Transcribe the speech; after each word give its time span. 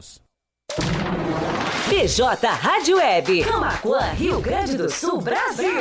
graus. 0.00 0.20
PJ 1.88 2.46
Rádio 2.46 2.96
Web, 2.96 3.44
Camacuã, 3.44 4.00
Rio 4.12 4.40
Grande 4.40 4.76
do 4.76 4.90
Sul, 4.90 5.20
Brasil. 5.20 5.80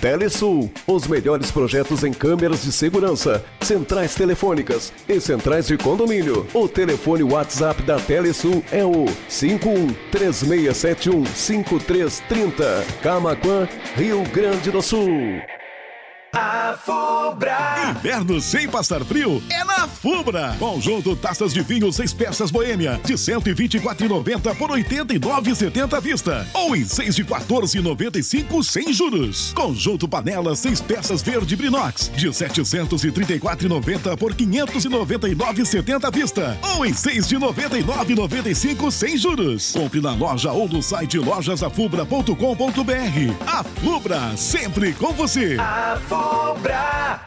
Telesul, 0.00 0.70
os 0.86 1.08
melhores 1.08 1.50
projetos 1.50 2.04
em 2.04 2.12
câmeras 2.12 2.62
de 2.62 2.70
segurança, 2.70 3.44
centrais 3.60 4.14
telefônicas 4.14 4.92
e 5.08 5.20
centrais 5.20 5.66
de 5.66 5.76
condomínio. 5.76 6.46
O 6.54 6.68
telefone 6.68 7.24
WhatsApp 7.24 7.82
da 7.82 7.98
Telesul 7.98 8.62
é 8.70 8.84
o 8.84 9.06
51 9.28 9.92
3671 10.12 11.26
5330. 11.26 12.84
Camaquã, 13.02 13.68
Rio 13.96 14.22
Grande 14.30 14.70
do 14.70 14.80
Sul. 14.82 15.08
A 16.32 16.76
Fubra. 16.84 17.56
Inverno 17.90 18.40
sem 18.40 18.68
passar 18.68 19.04
frio 19.04 19.42
é 19.50 19.64
na 19.64 19.88
Fubra. 19.88 20.54
Conjunto 20.58 21.16
taças 21.16 21.54
de 21.54 21.62
vinho 21.62 21.90
seis 21.90 22.12
peças 22.12 22.50
boêmia 22.50 23.00
de 23.02 23.14
124,90 23.14 24.54
por 24.56 24.70
89,70 24.70 25.96
à 25.96 26.00
vista 26.00 26.46
ou 26.52 26.76
em 26.76 26.84
6 26.84 27.16
de 27.16 27.24
14,95 27.24 28.62
sem 28.62 28.92
juros. 28.92 29.54
Conjunto 29.54 30.06
panela 30.06 30.54
seis 30.54 30.82
peças 30.82 31.22
verde 31.22 31.56
Brinox 31.56 32.10
de 32.14 32.28
734,90 32.28 34.16
por 34.18 34.34
599,70 34.34 36.04
à 36.04 36.10
vista 36.10 36.58
ou 36.74 36.84
em 36.84 36.92
6 36.92 37.26
de 37.26 37.36
99,95 37.36 38.90
sem 38.90 39.16
juros. 39.16 39.72
Compre 39.72 40.02
na 40.02 40.12
loja 40.12 40.52
ou 40.52 40.68
no 40.68 40.82
site 40.82 41.18
lojasafubra.com.br. 41.18 43.44
A 43.46 43.64
Fubra 43.64 44.36
sempre 44.36 44.92
com 44.92 45.14
você. 45.14 45.56
A 45.58 45.98
Fubra. 46.06 46.17
Cobra. 46.18 47.20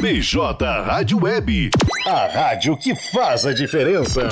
BJ 0.00 0.64
Rádio 0.84 1.22
Web, 1.22 1.70
a 2.04 2.26
rádio 2.26 2.76
que 2.76 2.92
faz 3.12 3.46
a 3.46 3.52
diferença. 3.52 4.28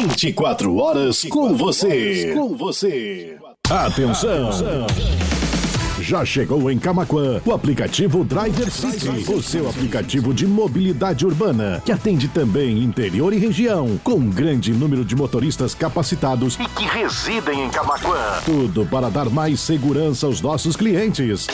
24 0.00 0.76
horas 0.76 1.22
com 1.30 1.54
você. 1.54 2.32
Com 2.34 2.56
você. 2.56 3.36
Atenção. 3.70 4.50
Já 6.00 6.24
chegou 6.24 6.68
em 6.68 6.80
Camaquã 6.80 7.40
o 7.46 7.52
aplicativo 7.52 8.24
Driver 8.24 8.68
City, 8.68 9.08
o 9.30 9.40
seu 9.40 9.70
aplicativo 9.70 10.34
de 10.34 10.48
mobilidade 10.48 11.24
urbana, 11.24 11.80
que 11.84 11.92
atende 11.92 12.26
também 12.26 12.82
interior 12.82 13.32
e 13.32 13.38
região, 13.38 14.00
com 14.02 14.14
um 14.14 14.28
grande 14.28 14.72
número 14.72 15.04
de 15.04 15.14
motoristas 15.14 15.76
capacitados 15.76 16.58
e 16.58 16.66
que 16.70 16.84
residem 16.84 17.66
em 17.66 17.70
Camaquã. 17.70 18.40
Tudo 18.44 18.84
para 18.86 19.08
dar 19.08 19.30
mais 19.30 19.60
segurança 19.60 20.26
aos 20.26 20.40
nossos 20.40 20.74
clientes. 20.74 21.46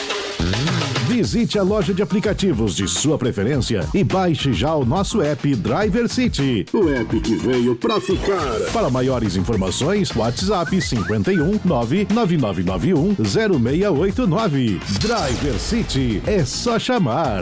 Visite 1.09 1.57
a 1.57 1.63
loja 1.63 1.91
de 1.91 2.03
aplicativos 2.03 2.75
de 2.75 2.87
sua 2.87 3.17
preferência 3.17 3.83
e 3.95 4.03
baixe 4.03 4.53
já 4.53 4.75
o 4.75 4.85
nosso 4.85 5.23
app 5.23 5.55
Driver 5.55 6.07
City. 6.07 6.67
O 6.71 6.87
app 6.87 7.19
que 7.19 7.35
veio 7.35 7.75
para 7.75 7.99
ficar. 7.99 8.59
Para 8.71 8.91
maiores 8.91 9.35
informações, 9.35 10.15
WhatsApp 10.15 10.79
51 10.79 11.61
99991 11.65 13.15
0689. 13.25 14.79
Driver 14.99 15.59
City 15.59 16.21
é 16.27 16.45
só 16.45 16.77
chamar. 16.77 17.41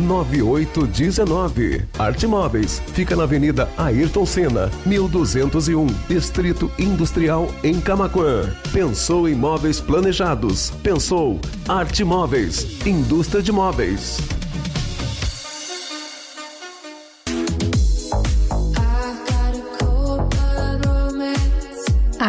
9819. 0.00 1.86
Arte 1.98 2.26
Móveis 2.26 2.82
fica 2.92 3.14
na 3.14 3.24
Avenida 3.24 3.68
Ayrton 3.76 4.26
Senna, 4.26 4.70
1201, 4.84 5.86
Distrito 6.08 6.70
Industrial 6.78 7.48
em 7.62 7.80
Camaquã. 7.80 8.50
Pensou 8.72 9.28
em 9.28 9.34
móveis 9.34 9.80
planejados? 9.80 10.70
Pensou 10.82 11.38
Arte 11.68 12.02
Móveis, 12.04 12.84
indústria 12.86 13.42
de 13.42 13.52
móveis. 13.52 14.39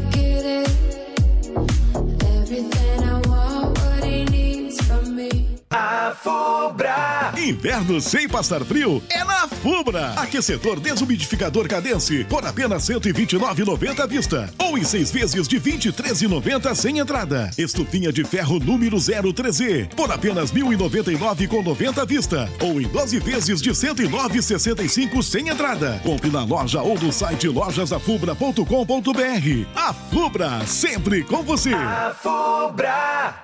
Fubra. 6.24 7.15
Inverno 7.46 8.02
sem 8.02 8.28
passar 8.28 8.66
frio 8.66 9.04
é 9.08 9.24
na 9.24 9.48
Fubra. 9.48 10.14
Aquecedor 10.14 10.80
desumidificador 10.80 11.68
Cadence 11.68 12.24
por 12.24 12.44
apenas 12.44 12.90
129,90 12.90 14.00
à 14.00 14.08
vista 14.08 14.52
ou 14.58 14.80
em 14.80 14.84
seis 14.84 15.12
vezes 15.12 15.48
de 15.48 15.62
23,90 15.62 16.74
sem 16.74 16.98
entrada. 16.98 17.52
Estufinha 17.56 18.12
de 18.12 18.24
ferro 18.24 18.58
número 18.58 18.98
03Z 18.98 19.90
por 19.96 20.12
apenas 20.12 20.52
1.099 20.52 21.48
com 21.48 21.62
90 21.62 22.02
à 22.02 22.06
vista 22.06 22.50
ou 22.60 22.82
em 22.82 22.88
12 22.88 23.20
vezes 23.20 23.62
de 23.62 23.70
109,65 23.70 25.22
sem 25.22 25.50
entrada. 25.50 26.02
Compre 26.04 26.32
na 26.32 26.44
loja 26.44 26.82
ou 26.82 26.98
no 26.98 27.14
site 27.14 27.48
lojasafubra.com.br. 27.48 29.68
A 29.76 29.94
Fubra 29.94 30.66
sempre 30.66 31.24
com 31.24 31.44
você. 31.44 31.76
A 31.76 32.16
Fubra. 32.20 33.36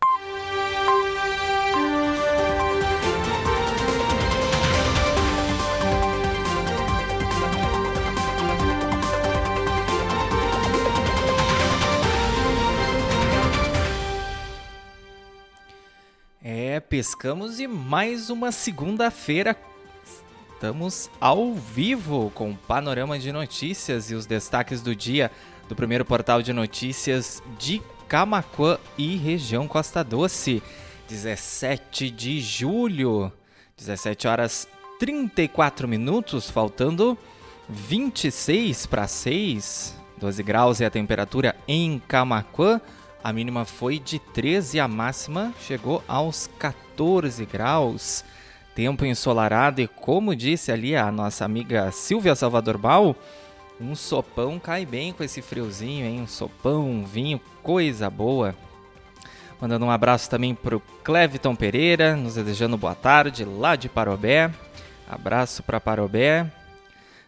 Pescamos 16.80 17.58
e 17.58 17.66
mais 17.66 18.30
uma 18.30 18.52
segunda-feira. 18.52 19.56
Estamos 20.54 21.10
ao 21.20 21.54
vivo 21.54 22.30
com 22.34 22.50
o 22.50 22.56
panorama 22.56 23.18
de 23.18 23.32
notícias 23.32 24.10
e 24.10 24.14
os 24.14 24.26
destaques 24.26 24.82
do 24.82 24.94
dia 24.94 25.30
do 25.68 25.76
primeiro 25.76 26.04
portal 26.04 26.42
de 26.42 26.52
notícias 26.52 27.42
de 27.58 27.80
Camacuã 28.08 28.78
e 28.96 29.16
região 29.16 29.68
Costa 29.68 30.02
Doce. 30.02 30.62
17 31.08 32.10
de 32.10 32.40
julho, 32.40 33.32
17 33.76 34.28
horas 34.28 34.68
34 34.98 35.88
minutos, 35.88 36.50
faltando 36.50 37.16
26 37.68 38.86
para 38.86 39.06
6, 39.06 39.96
12 40.18 40.42
graus 40.42 40.80
é 40.80 40.86
a 40.86 40.90
temperatura 40.90 41.54
em 41.66 41.98
Camacuã. 42.06 42.80
A 43.28 43.32
mínima 43.32 43.66
foi 43.66 43.98
de 43.98 44.18
13 44.18 44.78
e 44.78 44.80
a 44.80 44.88
máxima 44.88 45.52
chegou 45.60 46.02
aos 46.08 46.48
14 46.58 47.44
graus. 47.44 48.24
Tempo 48.74 49.04
ensolarado 49.04 49.82
e 49.82 49.86
como 49.86 50.34
disse 50.34 50.72
ali 50.72 50.96
a 50.96 51.12
nossa 51.12 51.44
amiga 51.44 51.92
Silvia 51.92 52.34
Salvador 52.34 52.78
Bal, 52.78 53.14
um 53.78 53.94
sopão 53.94 54.58
cai 54.58 54.86
bem 54.86 55.12
com 55.12 55.22
esse 55.22 55.42
friozinho, 55.42 56.06
hein? 56.06 56.22
Um 56.22 56.26
sopão, 56.26 56.88
um 56.90 57.04
vinho, 57.04 57.38
coisa 57.62 58.08
boa. 58.08 58.54
Mandando 59.60 59.84
um 59.84 59.90
abraço 59.90 60.30
também 60.30 60.54
para 60.54 60.78
o 60.78 60.82
Cleviton 61.04 61.54
Pereira, 61.54 62.16
nos 62.16 62.36
desejando 62.36 62.78
boa 62.78 62.94
tarde, 62.94 63.44
lá 63.44 63.76
de 63.76 63.90
Parobé. 63.90 64.50
Abraço 65.06 65.62
para 65.62 65.78
Parobé. 65.78 66.50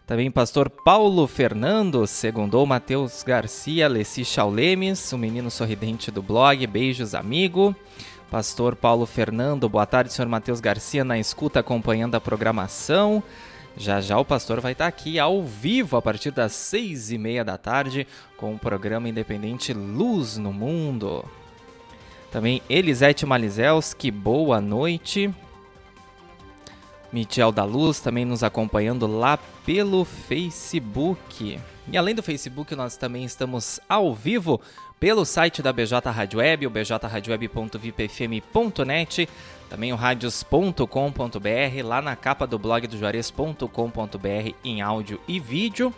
Também 0.05 0.29
pastor 0.29 0.69
Paulo 0.69 1.25
Fernando, 1.25 2.05
segundou 2.05 2.65
Matheus 2.65 3.23
Garcia, 3.23 3.87
Leci 3.87 4.25
Chaulemes, 4.25 5.13
o 5.13 5.17
menino 5.17 5.49
sorridente 5.49 6.11
do 6.11 6.21
blog. 6.21 6.65
Beijos, 6.67 7.15
amigo. 7.15 7.75
Pastor 8.29 8.75
Paulo 8.75 9.05
Fernando, 9.05 9.67
boa 9.67 9.85
tarde, 9.85 10.11
senhor 10.11 10.27
Matheus 10.27 10.61
Garcia, 10.61 11.03
na 11.03 11.19
escuta 11.19 11.59
acompanhando 11.59 12.15
a 12.15 12.21
programação. 12.21 13.21
Já 13.77 14.01
já 14.01 14.17
o 14.17 14.25
pastor 14.25 14.59
vai 14.59 14.73
estar 14.73 14.87
aqui 14.87 15.17
ao 15.19 15.43
vivo 15.43 15.95
a 15.95 16.01
partir 16.01 16.31
das 16.31 16.53
seis 16.53 17.11
e 17.11 17.17
meia 17.17 17.43
da 17.43 17.57
tarde 17.57 18.05
com 18.37 18.53
o 18.53 18.59
programa 18.59 19.07
independente 19.07 19.73
Luz 19.73 20.37
no 20.37 20.51
Mundo. 20.51 21.23
Também 22.31 22.61
Elisete 22.69 23.25
Malizelski, 23.25 24.09
boa 24.11 24.59
noite. 24.59 25.33
Michel 27.11 27.51
da 27.51 27.63
Luz 27.63 27.99
também 27.99 28.25
nos 28.25 28.43
acompanhando 28.43 29.05
lá 29.05 29.37
pelo 29.65 30.05
Facebook. 30.05 31.59
E 31.91 31.97
além 31.97 32.15
do 32.15 32.23
Facebook, 32.23 32.73
nós 32.75 32.95
também 32.95 33.25
estamos 33.25 33.79
ao 33.89 34.13
vivo 34.13 34.61
pelo 34.99 35.25
site 35.25 35.61
da 35.61 35.73
BJ 35.73 36.09
Rádio 36.11 36.39
Web, 36.39 36.67
o 36.67 36.69
bjradioweb.vipfm.net, 36.69 39.27
também 39.69 39.91
o 39.91 39.95
radios.com.br, 39.95 41.83
lá 41.83 42.01
na 42.01 42.15
capa 42.15 42.45
do 42.45 42.59
blog 42.59 42.85
do 42.87 42.97
juarez.com.br 42.97 44.53
em 44.63 44.81
áudio 44.81 45.19
e 45.27 45.39
vídeo. 45.39 45.93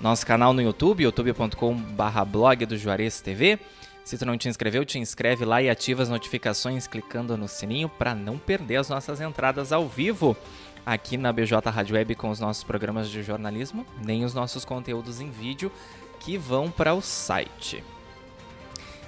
Nosso 0.00 0.26
canal 0.26 0.52
no 0.52 0.60
YouTube, 0.60 1.04
youtube.com/blog 1.04 2.66
do 2.66 2.76
Juarez 2.76 3.20
TV 3.20 3.60
se 4.04 4.18
tu 4.18 4.26
não 4.26 4.36
te 4.36 4.48
inscreveu, 4.48 4.84
te 4.84 4.98
inscreve 4.98 5.44
lá 5.44 5.62
e 5.62 5.70
ativa 5.70 6.02
as 6.02 6.08
notificações 6.08 6.86
clicando 6.86 7.36
no 7.36 7.46
sininho 7.46 7.88
para 7.88 8.14
não 8.14 8.38
perder 8.38 8.76
as 8.76 8.88
nossas 8.88 9.20
entradas 9.20 9.72
ao 9.72 9.88
vivo 9.88 10.36
aqui 10.84 11.16
na 11.16 11.32
BJ 11.32 11.70
Rádio 11.70 11.94
Web 11.94 12.14
com 12.14 12.30
os 12.30 12.40
nossos 12.40 12.64
programas 12.64 13.08
de 13.08 13.22
jornalismo, 13.22 13.86
nem 14.04 14.24
os 14.24 14.34
nossos 14.34 14.64
conteúdos 14.64 15.20
em 15.20 15.30
vídeo 15.30 15.70
que 16.18 16.36
vão 16.36 16.70
para 16.70 16.94
o 16.94 17.00
site. 17.00 17.82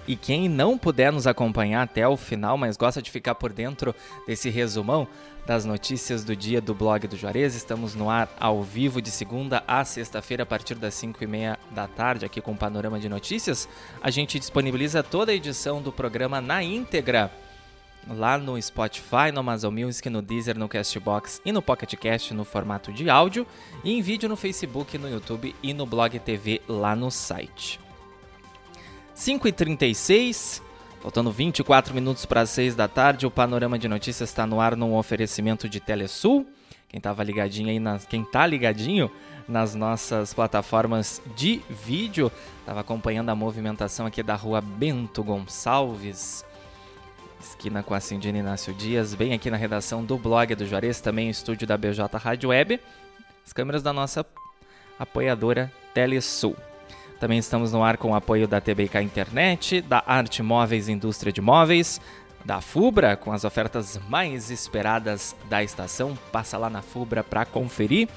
E 0.06 0.16
quem 0.16 0.48
não 0.48 0.76
puder 0.76 1.12
nos 1.12 1.26
acompanhar 1.26 1.82
até 1.82 2.06
o 2.06 2.16
final, 2.16 2.58
mas 2.58 2.76
gosta 2.76 3.00
de 3.00 3.10
ficar 3.10 3.36
por 3.36 3.52
dentro 3.52 3.94
desse 4.26 4.50
resumão 4.50 5.06
das 5.46 5.64
notícias 5.64 6.24
do 6.24 6.36
dia 6.36 6.60
do 6.60 6.74
blog 6.74 7.06
do 7.06 7.16
Juarez, 7.16 7.54
estamos 7.54 7.94
no 7.94 8.08
ar 8.08 8.28
ao 8.38 8.62
vivo 8.62 9.02
de 9.02 9.10
segunda 9.10 9.62
a 9.66 9.84
sexta-feira 9.84 10.44
a 10.44 10.46
partir 10.46 10.76
das 10.76 10.94
5 10.94 11.22
e 11.22 11.26
meia 11.26 11.58
da 11.70 11.88
tarde 11.88 12.24
aqui 12.24 12.40
com 12.40 12.52
o 12.52 12.56
Panorama 12.56 12.98
de 12.98 13.08
Notícias. 13.08 13.68
A 14.00 14.10
gente 14.10 14.38
disponibiliza 14.38 15.02
toda 15.02 15.32
a 15.32 15.34
edição 15.34 15.82
do 15.82 15.90
programa 15.92 16.40
na 16.40 16.62
íntegra 16.62 17.30
lá 18.08 18.36
no 18.36 18.60
Spotify, 18.60 19.30
no 19.32 19.40
Amazon 19.40 19.74
Music, 19.74 20.08
no 20.10 20.22
Deezer, 20.22 20.58
no 20.58 20.68
Castbox 20.68 21.40
e 21.44 21.52
no 21.52 21.62
Pocket 21.62 21.94
Cast 21.94 22.34
no 22.34 22.44
formato 22.44 22.92
de 22.92 23.08
áudio 23.08 23.46
e 23.84 23.92
em 23.92 24.02
vídeo 24.02 24.28
no 24.28 24.36
Facebook, 24.36 24.96
no 24.98 25.08
YouTube 25.08 25.54
e 25.62 25.72
no 25.72 25.86
Blog 25.86 26.18
TV 26.18 26.60
lá 26.68 26.96
no 26.96 27.10
site. 27.10 27.80
5h36, 29.14 30.62
faltando 31.00 31.30
24 31.30 31.94
minutos 31.94 32.24
para 32.24 32.40
as 32.40 32.50
6 32.50 32.74
da 32.74 32.88
tarde, 32.88 33.26
o 33.26 33.30
Panorama 33.30 33.78
de 33.78 33.86
Notícias 33.86 34.30
está 34.30 34.46
no 34.46 34.60
ar 34.60 34.74
num 34.74 34.96
oferecimento 34.96 35.68
de 35.68 35.80
Telesul. 35.80 36.46
Quem 36.88 36.98
estava 36.98 37.22
ligadinho 37.22 37.68
aí, 37.68 37.78
nas, 37.78 38.06
quem 38.06 38.24
tá 38.24 38.46
ligadinho 38.46 39.10
nas 39.48 39.74
nossas 39.74 40.32
plataformas 40.32 41.22
de 41.36 41.60
vídeo, 41.68 42.30
estava 42.60 42.80
acompanhando 42.80 43.30
a 43.30 43.34
movimentação 43.34 44.06
aqui 44.06 44.22
da 44.22 44.34
rua 44.34 44.60
Bento 44.60 45.22
Gonçalves, 45.22 46.44
esquina 47.40 47.82
com 47.82 47.94
a 47.94 48.00
Cindina 48.00 48.38
Inácio 48.38 48.72
Dias, 48.72 49.14
bem 49.14 49.32
aqui 49.34 49.50
na 49.50 49.56
redação 49.56 50.04
do 50.04 50.16
blog 50.16 50.54
do 50.54 50.66
Juarez, 50.66 51.00
também 51.00 51.28
estúdio 51.28 51.66
da 51.66 51.76
BJ 51.76 52.16
Rádio 52.18 52.50
Web, 52.50 52.80
as 53.44 53.52
câmeras 53.52 53.82
da 53.82 53.92
nossa 53.92 54.24
apoiadora 54.98 55.72
Telesul. 55.92 56.56
Também 57.22 57.38
estamos 57.38 57.70
no 57.70 57.84
ar 57.84 57.98
com 57.98 58.10
o 58.10 58.14
apoio 58.16 58.48
da 58.48 58.60
TBK 58.60 59.00
Internet, 59.00 59.80
da 59.80 60.02
Arte 60.04 60.42
Móveis 60.42 60.88
Indústria 60.88 61.32
de 61.32 61.40
Móveis, 61.40 62.00
da 62.44 62.60
Fubra, 62.60 63.16
com 63.16 63.30
as 63.30 63.44
ofertas 63.44 63.96
mais 64.08 64.50
esperadas 64.50 65.36
da 65.48 65.62
estação. 65.62 66.18
Passa 66.32 66.58
lá 66.58 66.68
na 66.68 66.82
Fubra 66.82 67.22
para 67.22 67.44
conferir. 67.44 68.08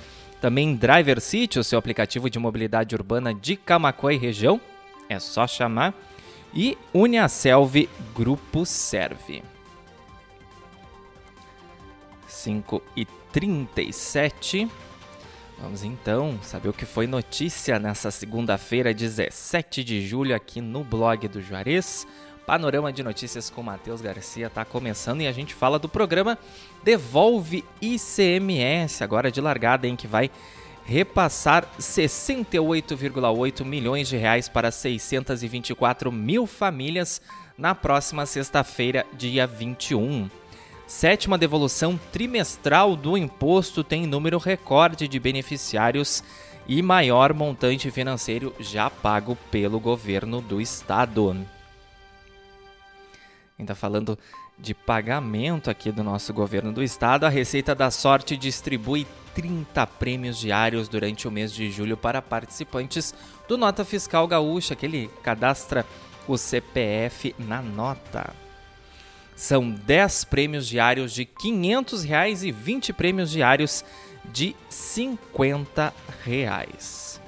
Também 0.41 0.75
Driver 0.75 1.21
City, 1.21 1.59
o 1.59 1.63
seu 1.63 1.77
aplicativo 1.77 2.31
de 2.31 2.39
mobilidade 2.39 2.95
urbana 2.95 3.31
de 3.31 3.55
Camacuã 3.55 4.11
e 4.11 4.17
região. 4.17 4.59
É 5.07 5.19
só 5.19 5.45
chamar. 5.45 5.93
E 6.51 6.75
Uniaselv 6.91 7.87
Grupo 8.15 8.65
Serve. 8.65 9.43
5 12.27 12.81
e 12.97 13.05
37 13.31 14.67
Vamos 15.59 15.83
então 15.83 16.37
saber 16.41 16.69
o 16.69 16.73
que 16.73 16.85
foi 16.85 17.07
notícia 17.07 17.79
nessa 17.79 18.11
segunda-feira, 18.11 18.93
17 18.93 19.83
de 19.83 20.05
julho, 20.05 20.35
aqui 20.35 20.59
no 20.59 20.83
blog 20.83 21.27
do 21.27 21.41
Juarez. 21.41 22.05
Panorama 22.45 22.93
de 22.93 23.01
Notícias 23.01 23.49
com 23.49 23.63
Matheus 23.63 24.01
Garcia 24.01 24.47
está 24.47 24.63
começando 24.63 25.21
e 25.21 25.27
a 25.27 25.31
gente 25.31 25.53
fala 25.53 25.79
do 25.79 25.89
programa 25.89 26.37
Devolve 26.83 27.63
ICMS, 27.81 29.03
agora 29.03 29.31
de 29.31 29.41
largada, 29.41 29.87
em 29.87 29.95
que 29.95 30.05
vai 30.05 30.29
repassar 30.85 31.65
68,8 31.79 33.65
milhões 33.65 34.07
de 34.07 34.17
reais 34.17 34.47
para 34.47 34.69
624 34.69 36.11
mil 36.11 36.45
famílias 36.45 37.19
na 37.57 37.73
próxima 37.73 38.25
sexta-feira, 38.27 39.05
dia 39.13 39.47
21. 39.47 40.29
Sétima 40.87 41.35
devolução 41.35 41.99
trimestral 42.11 42.95
do 42.95 43.17
imposto 43.17 43.83
tem 43.83 44.05
número 44.05 44.37
recorde 44.37 45.07
de 45.07 45.19
beneficiários 45.19 46.23
e 46.67 46.81
maior 46.81 47.33
montante 47.33 47.89
financeiro 47.89 48.53
já 48.59 48.89
pago 48.89 49.35
pelo 49.49 49.79
governo 49.79 50.41
do 50.41 50.61
estado. 50.61 51.35
Ainda 53.57 53.73
falando 53.73 54.17
de 54.59 54.75
pagamento 54.75 55.69
aqui 55.71 55.91
do 55.91 56.03
nosso 56.03 56.31
governo 56.33 56.71
do 56.71 56.83
estado, 56.83 57.25
a 57.25 57.29
Receita 57.29 57.73
da 57.73 57.89
Sorte 57.89 58.37
distribui 58.37 59.07
30 59.33 59.85
prêmios 59.87 60.37
diários 60.37 60.87
durante 60.87 61.27
o 61.27 61.31
mês 61.31 61.51
de 61.51 61.71
julho 61.71 61.97
para 61.97 62.21
participantes 62.21 63.13
do 63.47 63.57
Nota 63.57 63.83
Fiscal 63.83 64.27
Gaúcha, 64.27 64.75
que 64.75 64.85
ele 64.85 65.09
cadastra 65.23 65.85
o 66.27 66.37
CPF 66.37 67.35
na 67.39 67.61
nota. 67.61 68.44
São 69.35 69.69
10 69.69 70.23
prêmios 70.25 70.67
diários 70.67 71.13
de 71.13 71.25
500 71.25 72.03
reais 72.03 72.43
e 72.43 72.51
20 72.51 72.93
prêmios 72.93 73.29
diários 73.29 73.83
de 74.31 74.55
50 74.69 75.93
reais. 76.23 77.21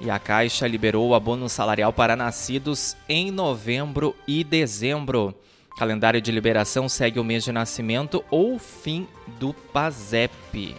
E 0.00 0.10
a 0.10 0.18
Caixa 0.18 0.66
liberou 0.66 1.08
o 1.08 1.14
abono 1.14 1.48
salarial 1.48 1.92
para 1.92 2.16
nascidos 2.16 2.96
em 3.08 3.30
novembro 3.30 4.14
e 4.26 4.44
dezembro. 4.44 5.34
calendário 5.78 6.20
de 6.20 6.32
liberação 6.32 6.88
segue 6.88 7.20
o 7.20 7.24
mês 7.24 7.44
de 7.44 7.52
nascimento 7.52 8.24
ou 8.30 8.58
fim 8.58 9.06
do 9.38 9.54
PASEP. 9.54 10.76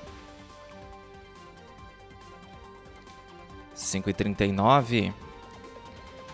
5h39. 3.75 5.13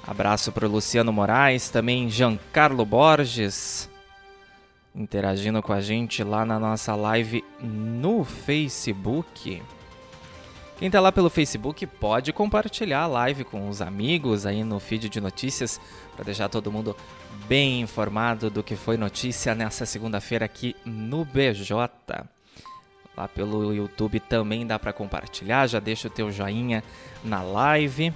Abraço 0.05 0.51
para 0.51 0.67
o 0.67 0.69
Luciano 0.69 1.13
Moraes, 1.13 1.69
também 1.69 2.09
Giancarlo 2.09 2.85
Borges, 2.85 3.89
interagindo 4.93 5.61
com 5.61 5.71
a 5.71 5.79
gente 5.79 6.21
lá 6.25 6.45
na 6.45 6.59
nossa 6.59 6.93
live 6.93 7.41
no 7.61 8.25
Facebook. 8.25 9.63
Quem 10.77 10.87
está 10.87 10.99
lá 10.99 11.09
pelo 11.09 11.29
Facebook 11.29 11.87
pode 11.87 12.33
compartilhar 12.33 13.03
a 13.03 13.07
live 13.07 13.45
com 13.45 13.69
os 13.69 13.81
amigos 13.81 14.45
aí 14.45 14.61
no 14.61 14.77
feed 14.77 15.07
de 15.07 15.21
notícias 15.21 15.79
para 16.13 16.25
deixar 16.25 16.49
todo 16.49 16.71
mundo 16.71 16.97
bem 17.47 17.79
informado 17.79 18.49
do 18.49 18.61
que 18.61 18.75
foi 18.75 18.97
notícia 18.97 19.55
nessa 19.55 19.85
segunda-feira 19.85 20.43
aqui 20.43 20.75
no 20.83 21.23
BJ. 21.23 22.25
Lá 23.15 23.27
pelo 23.29 23.73
YouTube 23.73 24.19
também 24.19 24.67
dá 24.67 24.77
para 24.77 24.91
compartilhar, 24.91 25.67
já 25.67 25.79
deixa 25.79 26.09
o 26.09 26.11
teu 26.11 26.29
joinha 26.29 26.83
na 27.23 27.41
live. 27.41 28.13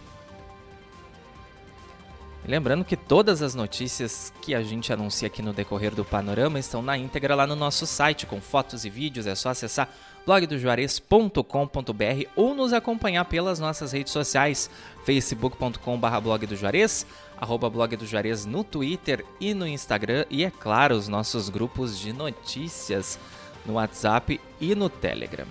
Lembrando 2.47 2.85
que 2.85 2.95
todas 2.95 3.41
as 3.41 3.53
notícias 3.53 4.31
que 4.41 4.55
a 4.55 4.63
gente 4.63 4.93
anuncia 4.93 5.27
aqui 5.27 5.41
no 5.41 5.51
decorrer 5.51 5.93
do 5.93 6.05
panorama 6.05 6.57
estão 6.57 6.81
na 6.81 6.97
íntegra 6.97 7.35
lá 7.35 7.45
no 7.45 7.57
nosso 7.57 7.85
site, 7.85 8.25
com 8.25 8.39
fotos 8.39 8.85
e 8.85 8.89
vídeos. 8.89 9.27
É 9.27 9.35
só 9.35 9.49
acessar 9.49 9.89
blogdojuarez.com.br 10.25 12.29
ou 12.37 12.55
nos 12.55 12.71
acompanhar 12.71 13.25
pelas 13.25 13.59
nossas 13.59 13.91
redes 13.91 14.13
sociais, 14.13 14.69
facebook.com.br 15.03 16.19
blog 16.23 16.45
do 16.45 16.55
Juarez, 16.55 17.05
arroba 17.37 17.69
blog 17.69 17.97
do 17.97 18.05
Juarez 18.05 18.45
no 18.45 18.63
Twitter 18.63 19.25
e 19.41 19.53
no 19.53 19.67
Instagram, 19.67 20.23
e 20.29 20.45
é 20.45 20.51
claro, 20.51 20.95
os 20.95 21.09
nossos 21.09 21.49
grupos 21.49 21.99
de 21.99 22.13
notícias 22.13 23.19
no 23.65 23.73
WhatsApp 23.73 24.39
e 24.61 24.73
no 24.73 24.89
Telegram. 24.89 25.47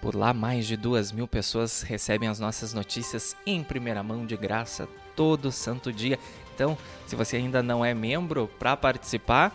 Por 0.00 0.14
lá, 0.14 0.32
mais 0.32 0.66
de 0.66 0.76
duas 0.76 1.12
mil 1.12 1.28
pessoas 1.28 1.82
recebem 1.82 2.30
as 2.30 2.40
nossas 2.40 2.72
notícias 2.72 3.36
em 3.44 3.62
primeira 3.62 4.02
mão 4.02 4.24
de 4.24 4.36
graça 4.36 4.88
todo 5.18 5.50
santo 5.50 5.92
dia. 5.92 6.16
Então, 6.54 6.78
se 7.04 7.16
você 7.16 7.38
ainda 7.38 7.60
não 7.60 7.84
é 7.84 7.92
membro, 7.92 8.48
para 8.56 8.76
participar, 8.76 9.52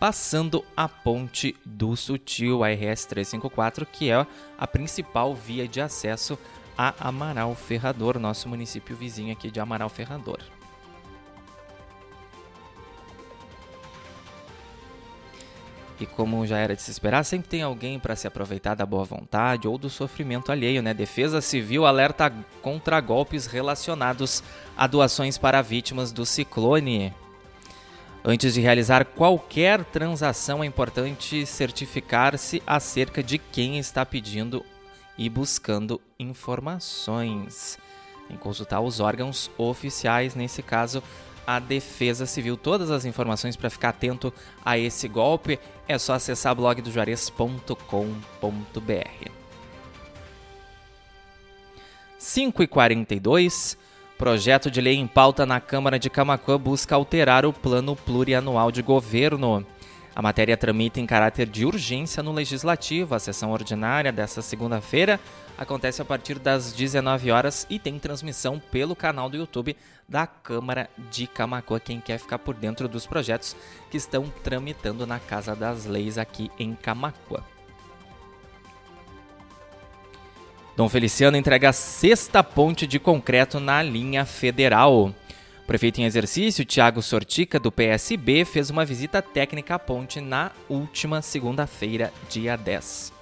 passando 0.00 0.64
a 0.74 0.88
ponte 0.88 1.54
do 1.62 1.94
Sutil, 1.94 2.64
a 2.64 2.70
RS 2.70 3.04
354, 3.04 3.84
que 3.84 4.10
é 4.10 4.26
a 4.58 4.66
principal 4.66 5.34
via 5.34 5.68
de 5.68 5.78
acesso 5.78 6.38
a 6.76 6.94
Amaral 6.98 7.54
Ferrador, 7.54 8.18
nosso 8.18 8.48
município 8.48 8.96
vizinho 8.96 9.30
aqui 9.30 9.50
de 9.50 9.60
Amaral 9.60 9.90
Ferrador. 9.90 10.38
E 16.00 16.06
como 16.06 16.46
já 16.46 16.56
era 16.56 16.74
de 16.74 16.80
se 16.80 16.90
esperar, 16.90 17.22
sempre 17.22 17.50
tem 17.50 17.60
alguém 17.60 17.98
para 17.98 18.16
se 18.16 18.26
aproveitar 18.26 18.74
da 18.74 18.86
boa 18.86 19.04
vontade 19.04 19.68
ou 19.68 19.76
do 19.76 19.90
sofrimento 19.90 20.50
alheio, 20.50 20.82
né? 20.82 20.94
Defesa 20.94 21.42
Civil 21.42 21.84
alerta 21.84 22.32
contra 22.62 22.98
golpes 23.02 23.44
relacionados 23.44 24.42
a 24.74 24.86
doações 24.86 25.36
para 25.36 25.60
vítimas 25.60 26.10
do 26.10 26.24
ciclone. 26.24 27.12
Antes 28.22 28.52
de 28.52 28.60
realizar 28.60 29.06
qualquer 29.06 29.82
transação, 29.82 30.62
é 30.62 30.66
importante 30.66 31.46
certificar-se 31.46 32.62
acerca 32.66 33.22
de 33.22 33.38
quem 33.38 33.78
está 33.78 34.04
pedindo 34.04 34.62
e 35.16 35.30
buscando 35.30 35.98
informações. 36.18 37.78
Tem 38.28 38.36
que 38.36 38.42
consultar 38.42 38.82
os 38.82 39.00
órgãos 39.00 39.50
oficiais, 39.56 40.34
nesse 40.34 40.62
caso, 40.62 41.02
a 41.46 41.58
Defesa 41.58 42.26
Civil. 42.26 42.58
Todas 42.58 42.90
as 42.90 43.06
informações 43.06 43.56
para 43.56 43.70
ficar 43.70 43.88
atento 43.88 44.30
a 44.62 44.76
esse 44.76 45.08
golpe 45.08 45.58
é 45.88 45.98
só 45.98 46.12
acessar 46.12 46.54
blogdojuarez.com.br. 46.54 49.30
5 52.18 52.62
e 52.62 52.66
42 52.66 53.78
Projeto 54.20 54.70
de 54.70 54.82
lei 54.82 54.96
em 54.96 55.06
pauta 55.06 55.46
na 55.46 55.58
Câmara 55.62 55.98
de 55.98 56.10
Camacuã 56.10 56.58
busca 56.58 56.94
alterar 56.94 57.46
o 57.46 57.54
plano 57.54 57.96
plurianual 57.96 58.70
de 58.70 58.82
governo. 58.82 59.66
A 60.14 60.20
matéria 60.20 60.58
tramita 60.58 61.00
em 61.00 61.06
caráter 61.06 61.48
de 61.48 61.64
urgência 61.64 62.22
no 62.22 62.30
Legislativo. 62.30 63.14
A 63.14 63.18
sessão 63.18 63.50
ordinária 63.50 64.12
desta 64.12 64.42
segunda-feira 64.42 65.18
acontece 65.56 66.02
a 66.02 66.04
partir 66.04 66.38
das 66.38 66.74
19 66.74 67.30
horas 67.30 67.66
e 67.70 67.78
tem 67.78 67.98
transmissão 67.98 68.60
pelo 68.70 68.94
canal 68.94 69.30
do 69.30 69.38
YouTube 69.38 69.74
da 70.06 70.26
Câmara 70.26 70.90
de 71.10 71.26
Camacuã. 71.26 71.80
Quem 71.80 71.98
quer 71.98 72.18
ficar 72.18 72.40
por 72.40 72.54
dentro 72.54 72.88
dos 72.88 73.06
projetos 73.06 73.56
que 73.90 73.96
estão 73.96 74.30
tramitando 74.44 75.06
na 75.06 75.18
Casa 75.18 75.56
das 75.56 75.86
Leis 75.86 76.18
aqui 76.18 76.50
em 76.58 76.74
Camacuã. 76.74 77.40
Dom 80.80 80.88
Feliciano 80.88 81.36
entrega 81.36 81.68
a 81.68 81.72
sexta 81.74 82.42
ponte 82.42 82.86
de 82.86 82.98
concreto 82.98 83.60
na 83.60 83.82
linha 83.82 84.24
federal. 84.24 85.08
O 85.08 85.66
prefeito 85.66 86.00
em 86.00 86.06
exercício, 86.06 86.64
Tiago 86.64 87.02
Sortica, 87.02 87.60
do 87.60 87.70
PSB, 87.70 88.46
fez 88.46 88.70
uma 88.70 88.82
visita 88.82 89.20
técnica 89.20 89.74
à 89.74 89.78
ponte 89.78 90.22
na 90.22 90.50
última 90.70 91.20
segunda-feira, 91.20 92.10
dia 92.30 92.56
10. 92.56 93.12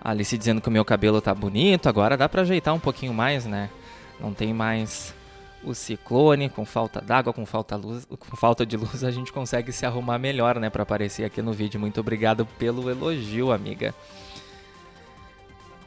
Alice 0.00 0.38
dizendo 0.38 0.60
que 0.60 0.68
o 0.68 0.70
meu 0.70 0.84
cabelo 0.84 1.20
tá 1.20 1.34
bonito, 1.34 1.88
agora 1.88 2.16
dá 2.16 2.28
para 2.28 2.42
ajeitar 2.42 2.72
um 2.72 2.78
pouquinho 2.78 3.12
mais, 3.12 3.46
né? 3.46 3.68
Não 4.20 4.32
tem 4.32 4.54
mais 4.54 5.12
o 5.64 5.74
ciclone, 5.74 6.48
com 6.48 6.64
falta 6.64 7.00
d'água, 7.00 7.32
com 7.32 7.44
falta, 7.44 7.74
luz, 7.74 8.04
com 8.04 8.36
falta 8.36 8.64
de 8.64 8.76
luz, 8.76 9.02
a 9.02 9.10
gente 9.10 9.32
consegue 9.32 9.72
se 9.72 9.84
arrumar 9.84 10.20
melhor, 10.20 10.60
né, 10.60 10.70
para 10.70 10.84
aparecer 10.84 11.24
aqui 11.24 11.42
no 11.42 11.52
vídeo. 11.52 11.80
Muito 11.80 11.98
obrigado 11.98 12.46
pelo 12.46 12.88
elogio, 12.88 13.50
amiga. 13.50 13.92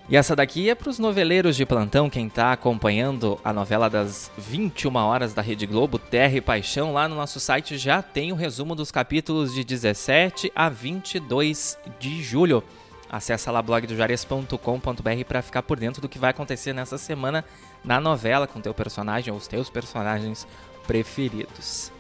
E 0.10 0.16
essa 0.16 0.34
daqui 0.34 0.70
é 0.70 0.76
para 0.76 0.90
os 0.90 0.98
noveleiros 0.98 1.58
de 1.58 1.66
plantão, 1.66 2.10
quem 2.10 2.28
está 2.28 2.54
acompanhando 2.54 3.38
a 3.44 3.52
novela 3.52 3.90
das 3.90 4.32
21 4.38 4.96
horas 4.96 5.34
da 5.34 5.42
Rede 5.42 5.66
Globo, 5.66 6.00
Terra 6.00 6.38
e 6.38 6.40
Paixão, 6.40 6.94
lá 6.94 7.10
no 7.10 7.16
nosso 7.16 7.42
site 7.42 7.78
já 7.78 8.02
tem 8.02 8.32
o 8.32 8.36
resumo 8.36 8.74
dos 8.74 8.90
capítulos 8.90 9.54
de 9.54 9.66
17 9.66 10.50
a 10.56 10.70
22 10.70 11.78
de 12.00 12.24
julho. 12.24 12.64
Acesse 13.10 13.50
lá 13.50 13.62
blogdojares.com.br 13.62 15.26
para 15.28 15.42
ficar 15.42 15.64
por 15.64 15.78
dentro 15.78 16.02
do 16.02 16.08
que 16.08 16.20
vai 16.20 16.30
acontecer 16.30 16.72
nessa 16.72 16.98
semana 16.98 17.44
na 17.84 18.00
novela 18.00 18.48
com 18.48 18.62
teu 18.62 18.74
personagem 18.74 19.34
ou 19.34 19.38
os 19.38 19.48
teus 19.48 19.70
personagens 19.70 20.48
preferidos. 20.86 21.92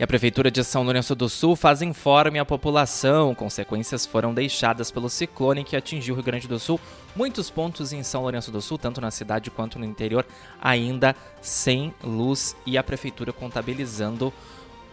E 0.00 0.02
a 0.02 0.06
Prefeitura 0.06 0.50
de 0.50 0.64
São 0.64 0.82
Lourenço 0.82 1.14
do 1.14 1.28
Sul 1.28 1.54
faz 1.54 1.82
informe 1.82 2.38
à 2.38 2.44
população. 2.46 3.34
Consequências 3.34 4.06
foram 4.06 4.32
deixadas 4.32 4.90
pelo 4.90 5.10
ciclone 5.10 5.62
que 5.62 5.76
atingiu 5.76 6.14
o 6.14 6.16
Rio 6.16 6.24
Grande 6.24 6.48
do 6.48 6.58
Sul. 6.58 6.80
Muitos 7.14 7.50
pontos 7.50 7.92
em 7.92 8.02
São 8.02 8.22
Lourenço 8.22 8.50
do 8.50 8.62
Sul, 8.62 8.78
tanto 8.78 8.98
na 8.98 9.10
cidade 9.10 9.50
quanto 9.50 9.78
no 9.78 9.84
interior, 9.84 10.24
ainda 10.58 11.14
sem 11.42 11.94
luz 12.02 12.56
e 12.64 12.78
a 12.78 12.82
Prefeitura 12.82 13.30
contabilizando 13.30 14.32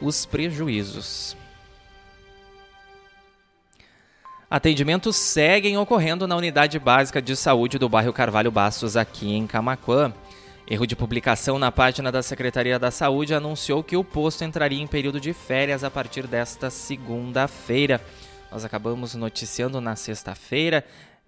os 0.02 0.26
prejuízos. 0.26 1.38
Atendimentos 4.50 5.16
seguem 5.16 5.78
ocorrendo 5.78 6.28
na 6.28 6.36
unidade 6.36 6.78
básica 6.80 7.22
de 7.22 7.34
saúde 7.38 7.80
do 7.80 7.88
bairro 7.88 8.12
Carvalho 8.12 8.52
Bastos, 8.52 8.98
aqui 8.98 9.34
em 9.34 9.48
Camaquã. 9.48 10.12
Erro 10.70 10.86
de 10.86 10.98
publicação 10.98 11.58
na 11.58 11.72
página 11.72 12.12
da 12.12 12.22
Secretaria 12.22 12.78
da 12.78 12.92
Saúde 12.92 13.34
anunciou 13.34 13.82
que 13.82 13.96
o 13.96 14.04
posto 14.04 14.44
entraria 14.44 14.84
em 14.84 14.88
período 14.88 15.18
de 15.18 15.32
férias 15.32 15.82
a 15.82 15.90
partir 15.90 16.28
desta 16.28 16.70
segunda-feira. 16.70 18.02
Nós 18.52 18.66
acabamos 18.66 19.16
noticiando 19.16 19.80
na 19.80 19.96
sexta-feira 19.96 20.84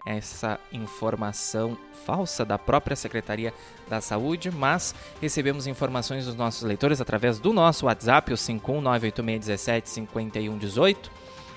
essa 0.05 0.60
informação 0.74 1.77
falsa 2.05 2.43
da 2.43 2.58
própria 2.58 2.98
Secretaria 2.98 3.53
da 3.89 4.01
Saúde, 4.01 4.51
mas 4.51 4.93
recebemos 5.22 5.67
informações 5.67 6.25
dos 6.25 6.36
nossos 6.36 6.63
leitores 6.63 7.00
através 7.00 7.39
do 7.39 7.53
nosso 7.53 7.86
WhatsApp, 7.86 8.34
o 8.34 8.36
51986175118, 8.36 10.98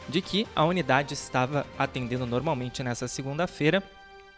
de 0.09 0.23
que 0.23 0.47
a 0.55 0.65
unidade 0.65 1.15
estava 1.15 1.67
atendendo 1.77 2.27
normalmente 2.27 2.81
nessa 2.85 3.09
segunda-feira 3.09 3.83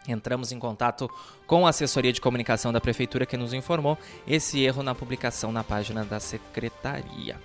Entramos 0.06 0.52
em 0.52 0.58
contato 0.58 1.11
com 1.46 1.66
a 1.66 1.70
assessoria 1.70 2.12
de 2.12 2.20
comunicação 2.20 2.73
da 2.73 2.80
prefeitura 2.80 3.26
que 3.26 3.37
nos 3.37 3.52
informou 3.52 3.99
esse 4.26 4.62
erro 4.62 4.82
na 4.82 4.94
publicação 4.94 5.50
na 5.50 5.64
página 5.64 6.04
da 6.04 6.20
secretaria. 6.20 7.37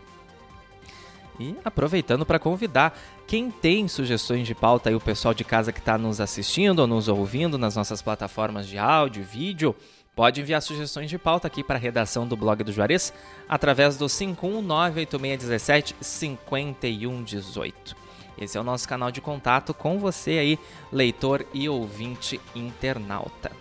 E 1.40 1.56
aproveitando 1.64 2.26
para 2.26 2.38
convidar 2.38 3.00
quem 3.26 3.50
tem 3.50 3.88
sugestões 3.88 4.46
de 4.46 4.54
pauta 4.54 4.92
e 4.92 4.96
o 4.96 5.00
pessoal 5.00 5.34
de 5.34 5.46
casa 5.46 5.72
que 5.72 5.80
está 5.80 5.98
nos 5.98 6.20
assistindo 6.20 6.80
ou 6.80 6.88
nos 6.88 7.08
ouvindo 7.08 7.58
nas 7.58 7.78
nossas 7.78 8.02
plataformas 8.02 8.68
de 8.68 8.78
áudio, 8.78 9.24
vídeo, 9.24 9.74
pode 10.14 10.42
enviar 10.42 10.62
sugestões 10.62 11.10
de 11.10 11.18
pauta 11.18 11.48
aqui 11.48 11.64
para 11.64 11.78
a 11.78 11.80
redação 11.80 12.28
do 12.28 12.36
blog 12.36 12.62
do 12.62 12.74
Juarez 12.74 13.14
através 13.48 13.96
do 13.96 14.08
5198617 14.08 15.96
5118. 16.02 18.09
Esse 18.40 18.58
é 18.58 18.62
o 18.62 18.64
nosso 18.64 18.88
canal 18.88 19.12
de 19.12 19.20
contato 19.20 19.74
com 19.74 20.00
você 20.00 20.32
aí, 20.32 20.60
leitor 20.92 21.46
e 21.54 21.68
ouvinte 21.68 22.40
internauta. 22.56 23.52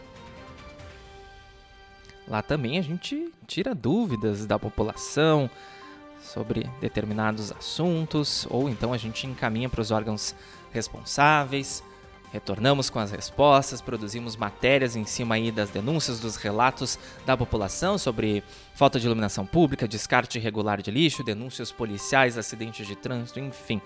Lá 2.28 2.42
também 2.42 2.78
a 2.78 2.82
gente 2.82 3.32
tira 3.46 3.74
dúvidas 3.74 4.46
da 4.46 4.58
população 4.58 5.50
sobre 6.20 6.70
determinados 6.80 7.50
assuntos, 7.50 8.46
ou 8.50 8.68
então 8.68 8.92
a 8.92 8.98
gente 8.98 9.26
encaminha 9.26 9.68
para 9.68 9.80
os 9.80 9.90
órgãos 9.90 10.34
responsáveis. 10.70 11.82
Retornamos 12.30 12.90
com 12.90 12.98
as 12.98 13.10
respostas, 13.10 13.80
produzimos 13.80 14.36
matérias 14.36 14.94
em 14.94 15.06
cima 15.06 15.36
aí 15.36 15.50
das 15.50 15.70
denúncias, 15.70 16.20
dos 16.20 16.36
relatos 16.36 16.98
da 17.24 17.34
população 17.34 17.96
sobre 17.96 18.44
falta 18.74 19.00
de 19.00 19.06
iluminação 19.06 19.46
pública, 19.46 19.88
descarte 19.88 20.36
irregular 20.36 20.82
de 20.82 20.90
lixo, 20.90 21.24
denúncias 21.24 21.72
policiais, 21.72 22.36
acidentes 22.36 22.86
de 22.86 22.94
trânsito, 22.94 23.40
enfim. 23.40 23.80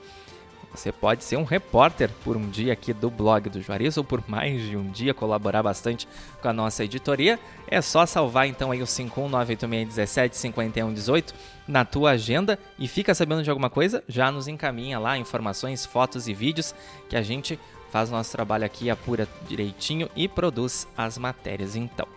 Você 0.75 0.91
pode 0.91 1.23
ser 1.23 1.37
um 1.37 1.45
repórter 1.45 2.09
por 2.25 2.35
um 2.37 2.49
dia 2.49 2.73
aqui 2.73 2.95
do 2.95 3.11
blog 3.11 3.51
do 3.51 3.61
Juarez 3.61 3.99
ou 3.99 4.05
por 4.05 4.25
mais 4.27 4.63
de 4.63 4.75
um 4.77 4.91
dia 4.91 5.13
colaborar 5.13 5.63
bastante 5.63 6.09
com 6.41 6.49
a 6.49 6.53
nossa 6.53 6.85
editoria. 6.85 7.39
É 7.69 7.83
só 7.83 8.07
salvar 8.07 8.49
então 8.49 8.71
aí 8.71 8.81
o 8.83 8.87
51986175118 8.87 11.35
na 11.69 11.85
tua 11.85 12.13
agenda 12.13 12.59
e 12.79 12.89
fica 12.89 13.15
sabendo 13.15 13.43
de 13.43 13.51
alguma 13.51 13.69
coisa, 13.69 14.03
já 14.09 14.33
nos 14.33 14.49
encaminha 14.49 14.99
lá 14.99 15.19
informações, 15.19 15.85
fotos 15.85 16.27
e 16.27 16.33
vídeos 16.33 16.75
que 17.09 17.17
a 17.17 17.23
gente 17.23 17.61
faz 17.91 18.09
o 18.09 18.13
nosso 18.13 18.33
trabalho 18.33 18.65
aqui, 18.65 18.89
apura 18.89 19.29
direitinho 19.47 20.09
e 20.17 20.27
produz 20.27 20.89
as 20.97 21.19
matérias 21.19 21.77
então. 21.77 22.09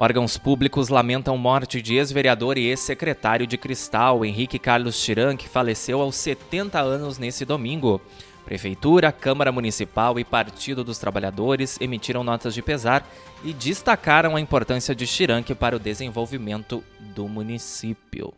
Órgãos 0.02 0.38
públicos 0.38 0.88
lamentam 0.88 1.36
morte 1.36 1.82
de 1.82 1.96
ex-vereador 1.96 2.56
e 2.56 2.66
ex-secretário 2.68 3.46
de 3.46 3.58
Cristal, 3.58 4.24
Henrique 4.24 4.58
Carlos 4.58 4.98
Tiran, 4.98 5.36
que 5.36 5.46
faleceu 5.46 6.00
aos 6.00 6.16
70 6.16 6.80
anos 6.80 7.18
nesse 7.18 7.44
domingo. 7.44 8.00
Prefeitura, 8.42 9.12
Câmara 9.12 9.52
Municipal 9.52 10.18
e 10.18 10.24
Partido 10.24 10.82
dos 10.82 10.96
Trabalhadores 10.96 11.78
emitiram 11.82 12.24
notas 12.24 12.54
de 12.54 12.62
pesar 12.62 13.06
e 13.44 13.52
destacaram 13.52 14.36
a 14.36 14.40
importância 14.40 14.94
de 14.94 15.06
Chiranque 15.06 15.54
para 15.54 15.76
o 15.76 15.78
desenvolvimento 15.78 16.82
do 16.98 17.28
município. 17.28 18.32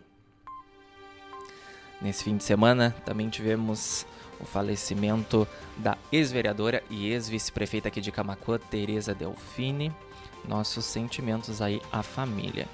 Nesse 2.00 2.24
fim 2.24 2.36
de 2.36 2.42
semana 2.42 2.92
também 3.04 3.28
tivemos 3.28 4.04
o 4.40 4.44
falecimento 4.44 5.46
da 5.76 5.96
ex-vereadora 6.10 6.82
e 6.90 7.08
ex-vice-prefeita 7.12 7.86
aqui 7.86 8.00
de 8.00 8.10
Camacuã, 8.10 8.58
Tereza 8.58 9.14
Delfini 9.14 9.92
nossos 10.46 10.84
sentimentos 10.84 11.60
aí 11.62 11.80
à 11.90 12.02
família. 12.02 12.68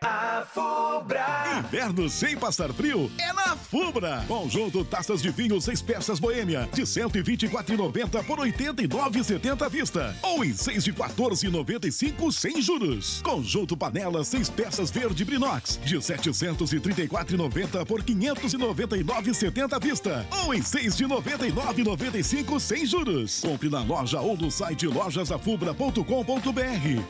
A 0.00 0.46
Fubra. 0.52 1.24
Inverno 1.58 2.08
sem 2.10 2.36
passar 2.36 2.72
frio 2.72 3.10
é 3.18 3.32
na 3.32 3.56
Fubra. 3.56 4.24
Conjunto 4.28 4.84
taças 4.84 5.22
de 5.22 5.30
vinho 5.30 5.60
seis 5.60 5.80
peças 5.80 6.18
boêmia 6.18 6.68
de 6.72 6.82
124,90 6.82 8.24
por 8.24 8.38
89,70 8.38 9.62
à 9.62 9.68
vista 9.68 10.14
ou 10.22 10.44
em 10.44 10.52
6 10.52 10.84
de 10.84 10.92
14,95 10.92 12.30
sem 12.30 12.60
juros. 12.60 13.22
Conjunto 13.22 13.76
panela 13.76 14.22
seis 14.22 14.50
peças 14.50 14.90
verde 14.90 15.24
Brinox 15.24 15.80
de 15.84 15.96
734,90 15.96 17.86
por 17.86 18.02
599,70 18.02 19.72
à 19.72 19.78
vista 19.78 20.26
ou 20.44 20.52
em 20.52 20.60
6 20.60 20.96
de 20.96 21.04
99,95 21.06 22.60
sem 22.60 22.84
juros. 22.84 23.40
Compre 23.40 23.70
na 23.70 23.82
loja 23.82 24.20
ou 24.20 24.36
no 24.36 24.50
site 24.50 24.86
lojasafubra.com.br. 24.86 26.02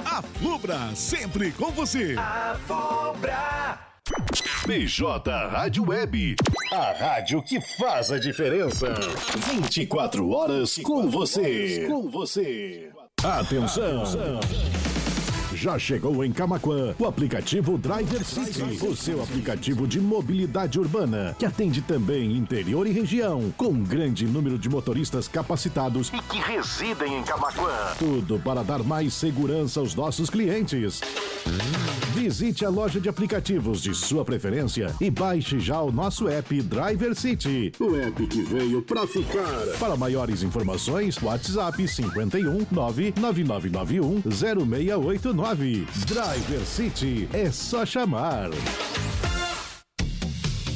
A 0.04 0.22
Fubra 0.22 0.94
sempre 0.94 1.50
com 1.52 1.72
você. 1.72 2.14
A 2.16 2.56
Fubra. 2.66 2.75
Cobra. 2.76 3.78
BJ 4.66 5.30
Rádio 5.50 5.88
Web, 5.88 6.36
a 6.70 6.92
rádio 6.92 7.42
que 7.42 7.58
faz 7.58 8.12
a 8.12 8.18
diferença. 8.18 8.92
24 9.50 10.30
horas 10.30 10.76
com 10.82 11.08
você. 11.08 11.86
Com 11.88 12.10
você. 12.10 12.90
Atenção. 13.24 14.02
Atenção. 14.02 14.95
Já 15.56 15.78
chegou 15.78 16.22
em 16.22 16.30
Camaquã 16.30 16.94
o 16.98 17.06
aplicativo 17.06 17.78
Driver 17.78 18.22
City, 18.22 18.62
o 18.84 18.94
seu 18.94 19.22
aplicativo 19.22 19.88
de 19.88 19.98
mobilidade 19.98 20.78
urbana, 20.78 21.34
que 21.38 21.46
atende 21.46 21.80
também 21.80 22.36
interior 22.36 22.86
e 22.86 22.92
região, 22.92 23.50
com 23.56 23.68
um 23.68 23.82
grande 23.82 24.26
número 24.26 24.58
de 24.58 24.68
motoristas 24.68 25.26
capacitados 25.26 26.12
e 26.12 26.20
que 26.30 26.38
residem 26.38 27.20
em 27.20 27.22
Camaquã. 27.22 27.72
Tudo 27.98 28.38
para 28.38 28.62
dar 28.62 28.82
mais 28.82 29.14
segurança 29.14 29.80
aos 29.80 29.94
nossos 29.94 30.28
clientes. 30.28 31.00
Visite 32.12 32.64
a 32.64 32.68
loja 32.68 33.00
de 33.00 33.08
aplicativos 33.08 33.80
de 33.80 33.94
sua 33.94 34.26
preferência 34.26 34.94
e 35.00 35.10
baixe 35.10 35.58
já 35.58 35.80
o 35.80 35.90
nosso 35.90 36.28
app 36.28 36.60
Driver 36.62 37.14
City. 37.14 37.72
O 37.80 37.96
app 37.96 38.26
que 38.26 38.42
veio 38.42 38.82
para 38.82 39.06
ficar. 39.06 39.78
Para 39.78 39.96
maiores 39.96 40.42
informações, 40.42 41.16
WhatsApp 41.22 41.88
51 41.88 42.66
99991 42.70 44.22
0689. 44.30 45.45
Driver 45.54 46.66
City 46.66 47.28
é 47.32 47.52
só 47.52 47.86
chamar. 47.86 48.50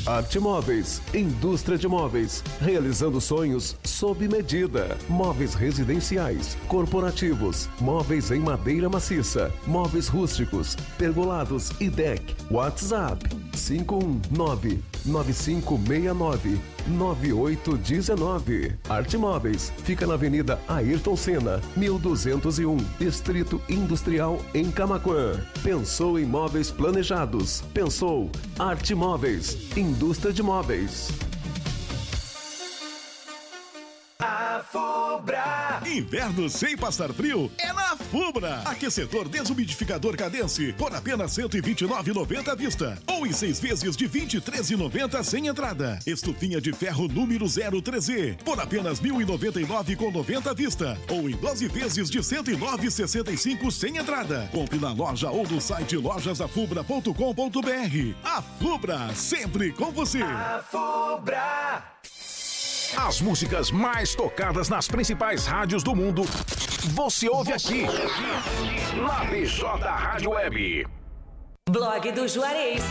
Arte 0.06 0.38
Móveis, 0.38 1.02
indústria 1.12 1.76
de 1.76 1.88
móveis, 1.88 2.44
realizando 2.60 3.20
sonhos 3.20 3.76
sob 3.82 4.28
medida. 4.28 4.96
Móveis 5.08 5.54
residenciais, 5.54 6.56
corporativos, 6.68 7.68
móveis 7.80 8.30
em 8.30 8.38
madeira 8.38 8.88
maciça, 8.88 9.52
móveis 9.66 10.06
rústicos, 10.06 10.76
pergolados 10.96 11.72
e 11.80 11.90
deck. 11.90 12.22
WhatsApp 12.48 13.28
519 13.52 14.89
9569 15.04 16.60
9819. 16.86 18.78
Arte 18.88 19.16
Móveis 19.16 19.72
fica 19.84 20.06
na 20.06 20.14
Avenida 20.14 20.58
Ayrton 20.68 21.16
Senna, 21.16 21.60
1201, 21.76 22.76
Distrito 22.98 23.60
Industrial 23.68 24.38
em 24.54 24.70
Camaquã. 24.70 25.40
Pensou 25.62 26.18
em 26.18 26.24
móveis 26.24 26.70
planejados? 26.70 27.62
Pensou 27.72 28.30
Arte 28.58 28.94
Móveis, 28.94 29.56
indústria 29.76 30.32
de 30.32 30.42
móveis. 30.42 31.29
A 34.20 34.62
Fubra. 34.62 35.80
Inverno 35.86 36.50
sem 36.50 36.76
passar 36.76 37.10
frio 37.12 37.50
é 37.56 37.72
na 37.72 37.96
Fubra. 37.96 38.60
Aquecedor 38.66 39.26
desumidificador 39.26 40.14
Cadence 40.14 40.74
por 40.74 40.94
apenas 40.94 41.34
129,90 41.34 42.48
à 42.48 42.54
vista. 42.54 42.98
Ou 43.06 43.26
em 43.26 43.32
seis 43.32 43.58
vezes 43.58 43.96
de 43.96 44.06
23,90 44.06 45.24
sem 45.24 45.46
entrada. 45.46 45.98
Estufinha 46.06 46.60
de 46.60 46.70
ferro 46.72 47.08
número 47.08 47.46
03Z 47.46 48.36
por 48.44 48.60
apenas 48.60 49.00
1.099,90 49.00 50.50
à 50.50 50.52
vista. 50.52 50.98
Ou 51.08 51.30
em 51.30 51.36
12 51.36 51.68
vezes 51.68 52.10
de 52.10 52.18
109,65 52.18 53.70
sem 53.70 53.96
entrada. 53.96 54.50
Compre 54.52 54.78
na 54.78 54.92
loja 54.92 55.30
ou 55.30 55.48
no 55.48 55.62
site 55.62 55.96
lojasafubra.com.br. 55.96 58.14
A 58.22 58.42
Fubra, 58.42 59.14
sempre 59.14 59.72
com 59.72 59.90
você. 59.90 60.20
A 60.22 60.62
Fubra. 60.70 61.99
As 62.96 63.20
músicas 63.20 63.70
mais 63.70 64.14
tocadas 64.14 64.68
nas 64.68 64.88
principais 64.88 65.46
rádios 65.46 65.82
do 65.82 65.94
mundo, 65.94 66.22
você 66.92 67.28
ouve 67.28 67.52
aqui, 67.52 67.84
na 68.96 69.24
BJ 69.24 69.64
Rádio 69.64 70.30
Web. 70.30 70.86
Blog 71.68 72.12
do 72.12 72.26
Juarez. 72.26 72.82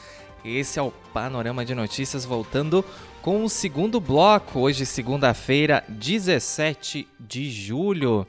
Esse 0.45 0.77
é 0.77 0.83
o 0.83 0.91
Panorama 1.11 1.65
de 1.65 1.73
Notícias 1.73 2.23
voltando 2.23 2.85
com 3.23 3.43
o 3.43 3.49
segundo 3.49 3.99
bloco, 3.99 4.59
hoje 4.59 4.85
segunda-feira, 4.85 5.83
17 5.89 7.07
de 7.19 7.49
julho. 7.49 8.27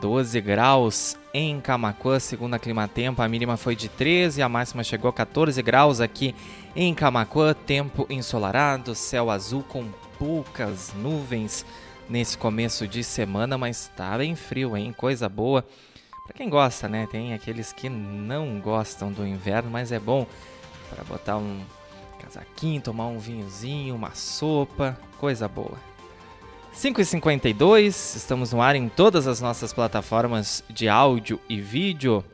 12 0.00 0.40
graus 0.40 1.16
em 1.32 1.60
Camacuã, 1.60 2.18
segundo 2.18 2.54
a 2.54 2.58
Climatempo, 2.58 3.22
a 3.22 3.28
mínima 3.28 3.56
foi 3.56 3.76
de 3.76 3.88
13 3.88 4.40
e 4.40 4.42
a 4.42 4.48
máxima 4.48 4.82
chegou 4.82 5.08
a 5.08 5.12
14 5.12 5.62
graus 5.62 6.00
aqui 6.00 6.34
em 6.74 6.92
Camacuã, 6.92 7.54
tempo 7.54 8.04
ensolarado, 8.10 8.96
céu 8.96 9.30
azul 9.30 9.62
com 9.62 9.88
poucas 10.18 10.92
nuvens 10.94 11.64
nesse 12.08 12.36
começo 12.36 12.86
de 12.86 13.02
semana, 13.02 13.56
mas 13.56 13.90
tá 13.96 14.16
bem 14.18 14.34
frio, 14.34 14.76
hein? 14.76 14.92
Coisa 14.96 15.28
boa. 15.28 15.64
Para 16.24 16.34
quem 16.34 16.48
gosta, 16.48 16.88
né? 16.88 17.06
Tem 17.10 17.34
aqueles 17.34 17.72
que 17.72 17.88
não 17.88 18.60
gostam 18.60 19.12
do 19.12 19.26
inverno, 19.26 19.70
mas 19.70 19.92
é 19.92 19.98
bom 19.98 20.26
para 20.88 21.04
botar 21.04 21.36
um 21.36 21.60
casaquinho, 22.18 22.80
tomar 22.80 23.06
um 23.06 23.18
vinhozinho, 23.18 23.94
uma 23.94 24.14
sopa, 24.14 24.98
coisa 25.18 25.46
boa. 25.46 25.78
5h52, 26.74 28.16
estamos 28.16 28.52
no 28.52 28.60
ar 28.60 28.74
em 28.74 28.88
todas 28.88 29.28
as 29.28 29.40
nossas 29.40 29.72
plataformas 29.72 30.64
de 30.68 30.88
áudio 30.88 31.38
e 31.48 31.60
vídeo. 31.60 32.24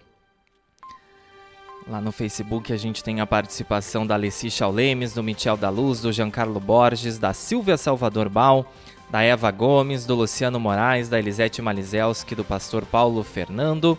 Lá 1.86 2.00
no 2.00 2.12
Facebook 2.12 2.72
a 2.72 2.76
gente 2.76 3.02
tem 3.02 3.20
a 3.20 3.26
participação 3.26 4.06
da 4.06 4.14
Alessi 4.14 4.50
Chaulemes, 4.50 5.12
do 5.12 5.22
Michel 5.22 5.56
da 5.56 5.68
Luz, 5.68 6.00
do 6.00 6.12
Giancarlo 6.12 6.60
Borges, 6.60 7.18
da 7.18 7.34
Silvia 7.34 7.76
Salvador 7.76 8.28
Bal, 8.28 8.64
da 9.10 9.22
Eva 9.22 9.50
Gomes, 9.50 10.06
do 10.06 10.14
Luciano 10.14 10.60
Moraes, 10.60 11.08
da 11.08 11.18
Elisete 11.18 11.60
Malizelski, 11.60 12.34
do 12.34 12.44
pastor 12.44 12.86
Paulo 12.86 13.22
Fernando, 13.24 13.98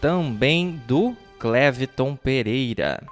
também 0.00 0.80
do 0.86 1.14
Cleviton 1.38 2.16
Pereira. 2.16 3.02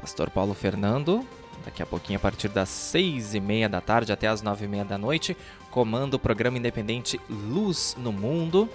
Pastor 0.00 0.30
Paulo 0.30 0.54
Fernando, 0.54 1.26
daqui 1.64 1.82
a 1.82 1.86
pouquinho, 1.86 2.18
a 2.18 2.22
partir 2.22 2.48
das 2.48 2.68
seis 2.68 3.34
e 3.34 3.40
meia 3.40 3.68
da 3.68 3.80
tarde 3.80 4.12
até 4.12 4.28
as 4.28 4.40
nove 4.40 4.64
e 4.64 4.68
meia 4.68 4.84
da 4.84 4.96
noite, 4.96 5.36
comanda 5.70 6.16
o 6.16 6.18
programa 6.18 6.56
independente 6.56 7.20
Luz 7.28 7.96
no 7.98 8.12
Mundo, 8.12 8.68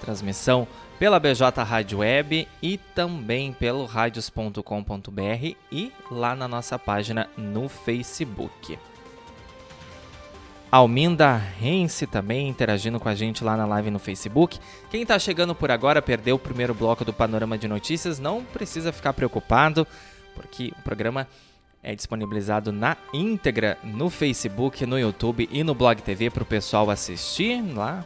transmissão 0.00 0.68
pela 0.98 1.18
BJ 1.18 1.62
Rádio 1.64 1.98
Web 1.98 2.46
e 2.62 2.76
também 2.76 3.54
pelo 3.54 3.86
radios.com.br 3.86 5.56
e 5.72 5.92
lá 6.10 6.36
na 6.36 6.46
nossa 6.46 6.78
página 6.78 7.26
no 7.36 7.70
Facebook. 7.70 8.78
Alminda 10.70 11.36
Rense 11.36 12.06
também 12.06 12.48
interagindo 12.48 13.00
com 13.00 13.08
a 13.08 13.14
gente 13.14 13.42
lá 13.42 13.56
na 13.56 13.66
live 13.66 13.90
no 13.90 13.98
Facebook. 13.98 14.58
Quem 14.88 15.02
está 15.02 15.18
chegando 15.18 15.52
por 15.52 15.70
agora 15.70 16.00
perdeu 16.00 16.36
o 16.36 16.38
primeiro 16.38 16.72
bloco 16.72 17.04
do 17.04 17.12
Panorama 17.12 17.58
de 17.58 17.66
Notícias, 17.66 18.20
não 18.20 18.44
precisa 18.44 18.92
ficar 18.92 19.12
preocupado, 19.12 19.84
porque 20.34 20.72
o 20.78 20.82
programa 20.82 21.26
é 21.82 21.92
disponibilizado 21.94 22.70
na 22.70 22.96
íntegra 23.12 23.78
no 23.82 24.08
Facebook, 24.08 24.86
no 24.86 24.98
YouTube 24.98 25.48
e 25.50 25.64
no 25.64 25.74
Blog 25.74 26.00
TV 26.02 26.30
para 26.30 26.44
o 26.44 26.46
pessoal 26.46 26.88
assistir 26.88 27.60
lá 27.74 28.04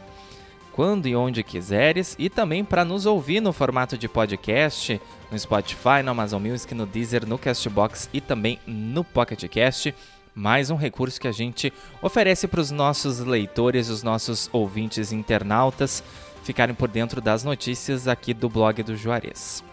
quando 0.71 1.07
e 1.07 1.15
onde 1.15 1.41
quiseres 1.41 2.15
e 2.19 2.29
também 2.29 2.65
para 2.65 2.83
nos 2.83 3.05
ouvir 3.05 3.39
no 3.39 3.53
formato 3.53 3.97
de 3.97 4.09
podcast 4.09 4.99
no 5.31 5.39
Spotify, 5.39 6.03
no 6.03 6.11
Amazon 6.11 6.41
Music, 6.41 6.73
no 6.73 6.85
Deezer, 6.85 7.25
no 7.27 7.37
Castbox 7.37 8.09
e 8.11 8.19
também 8.19 8.59
no 8.67 9.03
Pocket 9.03 9.47
Cast 9.47 9.93
mais 10.35 10.69
um 10.69 10.75
recurso 10.75 11.19
que 11.19 11.29
a 11.29 11.31
gente 11.31 11.71
oferece 12.01 12.45
para 12.45 12.59
os 12.59 12.69
nossos 12.69 13.19
leitores, 13.19 13.87
os 13.87 14.03
nossos 14.03 14.49
ouvintes 14.51 15.13
internautas 15.13 16.03
ficarem 16.43 16.75
por 16.75 16.89
dentro 16.89 17.21
das 17.21 17.43
notícias 17.45 18.05
aqui 18.05 18.33
do 18.33 18.49
blog 18.49 18.83
do 18.83 18.97
Juarez. 18.97 19.63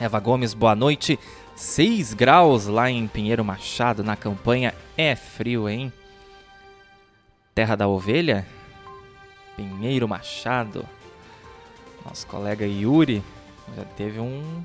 Eva 0.00 0.18
Gomes, 0.18 0.52
boa 0.52 0.74
noite. 0.74 1.18
6 1.54 2.14
graus 2.14 2.66
lá 2.66 2.90
em 2.90 3.06
Pinheiro 3.06 3.44
Machado, 3.44 4.02
na 4.02 4.16
campanha. 4.16 4.74
É 4.96 5.14
frio, 5.14 5.68
hein? 5.68 5.92
Terra 7.54 7.76
da 7.76 7.86
Ovelha? 7.86 8.46
Pinheiro 9.56 10.08
Machado. 10.08 10.84
Nosso 12.04 12.26
colega 12.26 12.66
Yuri 12.66 13.22
já 13.76 13.84
teve 13.84 14.18
um, 14.18 14.64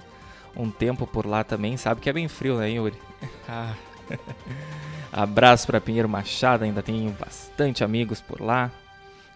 um 0.56 0.72
tempo 0.72 1.06
por 1.06 1.26
lá 1.26 1.44
também, 1.44 1.78
sabe 1.78 2.02
que 2.02 2.10
é 2.10 2.14
bem 2.14 2.28
frio, 2.28 2.58
né, 2.58 2.72
Yuri? 2.72 2.98
Ah. 3.48 3.76
Abraço 5.15 5.65
para 5.65 5.80
Pinheiro 5.80 6.10
Machado, 6.10 6.65
ainda 6.65 6.84
tenho 6.84 7.10
bastante 7.12 7.86
amigos 7.86 8.19
por 8.19 8.41
lá. 8.41 8.69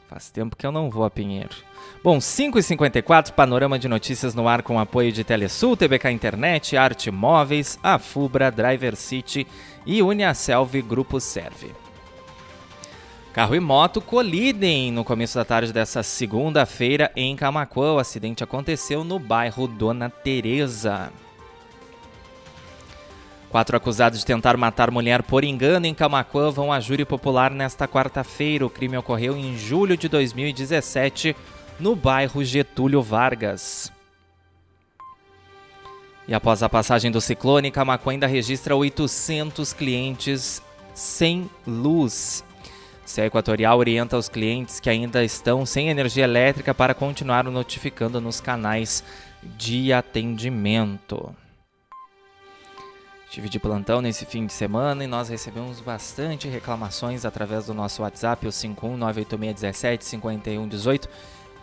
Faz 0.10 0.30
tempo 0.30 0.58
que 0.58 0.66
eu 0.66 0.74
não 0.74 0.90
vou 0.90 1.06
a 1.06 1.10
Pinheiro. 1.10 1.56
Bom, 2.04 2.18
5h54, 2.18 3.32
panorama 3.32 3.80
de 3.80 3.88
notícias 3.88 4.36
no 4.36 4.46
ar 4.46 4.62
com 4.62 4.78
apoio 4.78 5.10
de 5.10 5.24
Telesul, 5.24 5.78
TBK 5.78 6.12
Internet, 6.12 6.76
Arte 6.76 7.10
Móveis, 7.10 7.80
Afubra, 7.82 8.52
Driver 8.52 8.94
City 8.98 9.48
e 9.86 10.02
Uniaselv 10.02 10.82
Grupo 10.82 11.18
Serve. 11.22 11.72
Carro 13.32 13.56
e 13.56 13.60
moto 13.62 14.02
colidem 14.02 14.92
no 14.92 15.06
começo 15.06 15.38
da 15.38 15.46
tarde 15.46 15.72
dessa 15.72 16.04
segunda-feira 16.04 17.10
em 17.16 17.38
Camacuã. 17.38 17.94
O 17.94 18.00
acidente 18.00 18.44
aconteceu 18.44 19.06
no 19.06 19.18
bairro 19.18 19.66
Dona 19.66 20.10
Teresa. 20.10 21.10
Quatro 23.50 23.76
acusados 23.76 24.20
de 24.20 24.26
tentar 24.26 24.56
matar 24.58 24.92
mulher 24.92 25.24
por 25.24 25.44
engano 25.44 25.88
em 25.88 25.94
Camacuã 25.94 26.52
vão 26.52 26.72
a 26.72 26.80
júri 26.80 27.04
popular 27.04 27.50
nesta 27.50 27.88
quarta-feira. 27.88 28.64
O 28.64 28.70
crime 28.70 28.96
ocorreu 28.96 29.36
em 29.36 29.58
julho 29.58 29.98
de 29.98 30.08
2017 30.08 31.36
no 31.80 31.96
bairro 31.96 32.44
Getúlio 32.44 33.02
Vargas. 33.02 33.92
E 36.28 36.34
após 36.34 36.62
a 36.62 36.70
passagem 36.70 37.10
do 37.10 37.20
ciclone, 37.20 37.72
Camacuã 37.72 38.14
ainda 38.14 38.28
registra 38.28 38.76
800 38.76 39.74
clientes 39.74 40.62
sem 40.94 41.50
luz. 41.66 42.44
CE 43.04 43.22
Equatorial 43.22 43.80
orienta 43.80 44.16
os 44.16 44.30
clientes 44.30 44.80
que 44.80 44.92
ainda 44.92 45.24
estão 45.24 45.66
sem 45.66 45.90
energia 45.90 46.26
elétrica 46.26 46.72
para 46.76 46.94
continuar 46.94 47.46
notificando 47.46 48.22
nos 48.22 48.40
canais 48.40 49.04
de 49.58 49.92
atendimento. 49.92 51.36
Estive 53.30 53.48
de 53.48 53.60
plantão 53.60 54.02
nesse 54.02 54.26
fim 54.26 54.48
de 54.48 54.54
semana 54.54 55.04
e 55.04 55.08
nós 55.08 55.30
recebemos 55.30 55.80
bastante 55.80 56.48
reclamações 56.48 57.26
através 57.26 57.68
do 57.68 57.76
nosso 57.76 58.02
WhatsApp, 58.02 58.48
o 58.48 58.50
51986175118, 58.50 61.08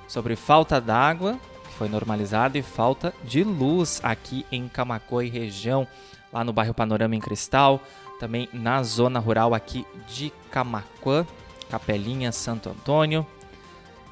sobre 0.06 0.36
falta 0.36 0.80
d'água, 0.80 1.40
que 1.64 1.74
foi 1.74 1.88
normalizada, 1.88 2.56
e 2.56 2.62
falta 2.62 3.12
de 3.24 3.42
luz 3.42 4.00
aqui 4.04 4.46
em 4.52 4.68
Camacô 4.68 5.20
e 5.20 5.28
região, 5.28 5.88
lá 6.32 6.44
no 6.44 6.52
bairro 6.52 6.72
Panorama 6.72 7.16
em 7.16 7.20
Cristal, 7.20 7.80
também 8.20 8.48
na 8.52 8.80
zona 8.84 9.18
rural 9.18 9.52
aqui 9.52 9.84
de 10.06 10.32
Camacuã, 10.52 11.26
Capelinha, 11.68 12.30
Santo 12.30 12.68
Antônio, 12.68 13.26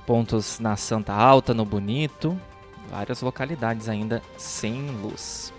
pontos 0.04 0.58
na 0.58 0.76
Santa 0.76 1.12
Alta, 1.12 1.54
no 1.54 1.64
Bonito, 1.64 2.36
várias 2.90 3.22
localidades 3.22 3.88
ainda 3.88 4.20
sem 4.36 4.90
luz. 5.00 5.53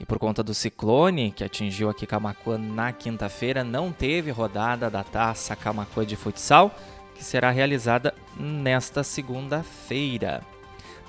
E 0.00 0.06
por 0.06 0.18
conta 0.18 0.42
do 0.42 0.54
ciclone 0.54 1.30
que 1.30 1.44
atingiu 1.44 1.90
aqui 1.90 2.06
Camacuã 2.06 2.56
na 2.56 2.90
quinta-feira, 2.90 3.62
não 3.62 3.92
teve 3.92 4.30
rodada 4.30 4.88
da 4.88 5.04
Taça 5.04 5.54
Camacuã 5.54 6.06
de 6.06 6.16
Futsal, 6.16 6.74
que 7.14 7.22
será 7.22 7.50
realizada 7.50 8.14
nesta 8.34 9.04
segunda-feira. 9.04 10.40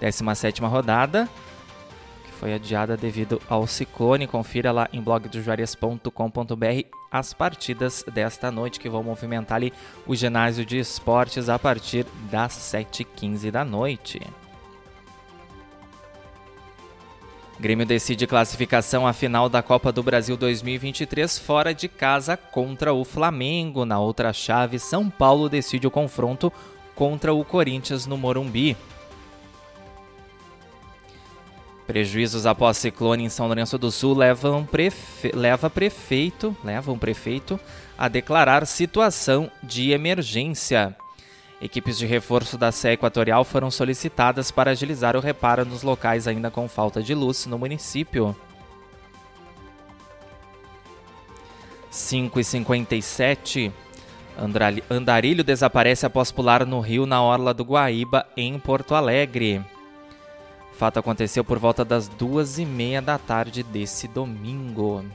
17ª 0.01 0.67
rodada, 0.67 1.29
que 2.25 2.31
foi 2.33 2.53
adiada 2.53 2.97
devido 2.97 3.41
ao 3.47 3.65
ciclone. 3.65 4.27
Confira 4.27 4.73
lá 4.73 4.89
em 4.91 5.01
blogdojuarez.com.br 5.01 6.85
as 7.09 7.33
partidas 7.33 8.03
desta 8.13 8.51
noite 8.51 8.77
que 8.77 8.89
vão 8.89 9.03
movimentar 9.03 9.55
ali 9.55 9.71
o 10.05 10.13
ginásio 10.13 10.65
de 10.65 10.77
esportes 10.77 11.47
a 11.47 11.57
partir 11.57 12.05
das 12.29 12.53
7h15 12.53 13.51
da 13.51 13.63
noite. 13.63 14.19
Grêmio 17.61 17.85
decide 17.85 18.25
classificação 18.25 19.05
à 19.05 19.13
final 19.13 19.47
da 19.47 19.61
Copa 19.61 19.91
do 19.91 20.01
Brasil 20.01 20.35
2023 20.35 21.37
fora 21.37 21.75
de 21.75 21.87
casa 21.87 22.35
contra 22.35 22.91
o 22.91 23.05
Flamengo. 23.05 23.85
Na 23.85 23.99
outra 23.99 24.33
chave, 24.33 24.79
São 24.79 25.11
Paulo 25.11 25.47
decide 25.47 25.85
o 25.85 25.91
confronto 25.91 26.51
contra 26.95 27.31
o 27.31 27.45
Corinthians 27.45 28.07
no 28.07 28.17
Morumbi. 28.17 28.75
Prejuízos 31.85 32.47
após 32.47 32.77
ciclone 32.77 33.25
em 33.25 33.29
São 33.29 33.45
Lourenço 33.45 33.77
do 33.77 33.91
Sul 33.91 34.17
levam 34.17 34.65
prefe... 34.65 35.31
leva 35.31 35.69
prefeito, 35.69 36.57
levam 36.63 36.97
prefeito 36.97 37.59
a 37.95 38.07
declarar 38.07 38.65
situação 38.65 39.51
de 39.61 39.91
emergência. 39.91 40.95
Equipes 41.61 41.97
de 41.97 42.07
reforço 42.07 42.57
da 42.57 42.71
Sé 42.71 42.93
Equatorial 42.93 43.43
foram 43.43 43.69
solicitadas 43.69 44.49
para 44.49 44.71
agilizar 44.71 45.15
o 45.15 45.19
reparo 45.19 45.63
nos 45.63 45.83
locais 45.83 46.27
ainda 46.27 46.49
com 46.49 46.67
falta 46.67 47.03
de 47.03 47.13
luz 47.13 47.45
no 47.45 47.59
município. 47.59 48.35
5 51.91 52.39
e 52.39 52.43
57 52.43 53.71
Andarilho 54.89 55.43
desaparece 55.43 56.05
após 56.05 56.31
pular 56.31 56.65
no 56.65 56.79
rio 56.79 57.05
na 57.05 57.21
orla 57.21 57.53
do 57.53 57.63
Guaíba, 57.63 58.25
em 58.35 58.57
Porto 58.57 58.95
Alegre. 58.95 59.63
O 60.71 60.75
fato 60.75 60.97
aconteceu 60.97 61.43
por 61.43 61.59
volta 61.59 61.85
das 61.85 62.07
duas 62.07 62.57
e 62.57 62.65
meia 62.65 63.01
da 63.01 63.19
tarde 63.19 63.61
desse 63.61 64.07
domingo. 64.07 65.05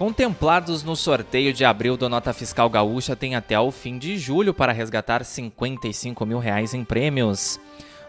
Contemplados 0.00 0.82
no 0.82 0.96
sorteio 0.96 1.52
de 1.52 1.62
abril 1.62 1.94
do 1.94 2.08
Nota 2.08 2.32
Fiscal 2.32 2.70
Gaúcha 2.70 3.14
tem 3.14 3.34
até 3.34 3.60
o 3.60 3.70
fim 3.70 3.98
de 3.98 4.16
julho 4.16 4.54
para 4.54 4.72
resgatar 4.72 5.22
55 5.22 6.24
mil 6.24 6.38
reais 6.38 6.72
em 6.72 6.82
prêmios. 6.82 7.60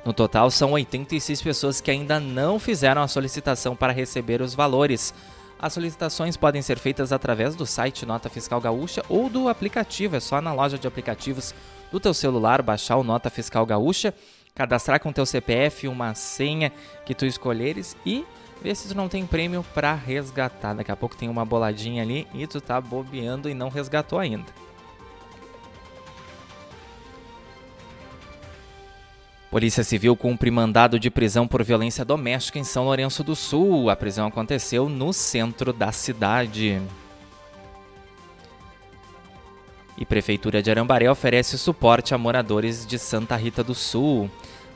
No 0.06 0.14
total, 0.14 0.50
são 0.50 0.72
86 0.72 1.42
pessoas 1.42 1.82
que 1.82 1.92
ainda 1.92 2.18
não 2.18 2.58
fizeram 2.58 3.02
a 3.02 3.10
solicitação 3.10 3.76
para 3.76 3.92
receber 3.92 4.42
os 4.42 4.56
valores. 4.56 5.14
As 5.60 5.74
solicitações 5.74 6.38
podem 6.38 6.62
ser 6.62 6.80
feitas 6.80 7.12
através 7.12 7.58
do 7.58 7.66
site 7.66 8.06
Nota 8.06 8.30
Fiscal 8.30 8.62
Gaúcha 8.62 9.04
ou 9.10 9.30
do 9.30 9.50
aplicativo. 9.50 10.16
É 10.16 10.22
só 10.22 10.40
na 10.40 10.54
loja 10.54 10.78
de 10.78 10.88
aplicativos 10.88 11.54
do 11.92 12.00
teu 12.00 12.14
celular 12.14 12.62
baixar 12.62 12.96
o 12.96 13.04
Nota 13.04 13.30
Fiscal 13.30 13.66
Gaúcha, 13.66 14.14
cadastrar 14.56 15.02
com 15.02 15.12
teu 15.12 15.26
CPF 15.26 15.90
uma 15.90 16.16
senha 16.16 16.72
que 17.06 17.14
tu 17.14 17.26
escolheres 17.26 17.98
e 18.06 18.24
Vê 18.62 18.76
se 18.76 18.88
tu 18.88 18.96
não 18.96 19.10
tem 19.10 19.26
prêmio 19.26 19.66
para 19.74 19.94
resgatar. 19.96 20.74
Daqui 20.74 20.92
a 20.92 20.96
pouco 20.96 21.16
tem 21.16 21.28
uma 21.28 21.44
boladinha 21.44 22.04
ali 22.04 22.28
e 22.34 22.46
tu 22.46 22.62
tá 22.62 22.80
bobeando 22.80 23.50
e 23.50 23.54
não 23.54 23.70
resgatou 23.70 24.20
ainda. 24.20 24.46
Polícia 29.50 29.84
Civil 29.84 30.16
cumpre 30.16 30.50
mandado 30.50 30.98
de 30.98 31.10
prisão 31.10 31.46
por 31.46 31.62
violência 31.62 32.06
doméstica 32.06 32.58
em 32.58 32.64
São 32.64 32.86
Lourenço 32.86 33.22
do 33.22 33.36
Sul. 33.36 33.90
A 33.90 33.96
prisão 33.98 34.28
aconteceu 34.28 34.88
no 34.88 35.12
centro 35.12 35.74
da 35.74 35.92
cidade. 35.92 36.82
E 39.98 40.06
Prefeitura 40.06 40.64
de 40.64 40.72
Arambaré 40.72 41.12
oferece 41.12 41.58
suporte 41.58 42.14
a 42.14 42.18
moradores 42.18 42.86
de 42.86 42.98
Santa 42.98 43.36
Rita 43.36 43.62
do 43.62 43.76
Sul. 43.76 44.32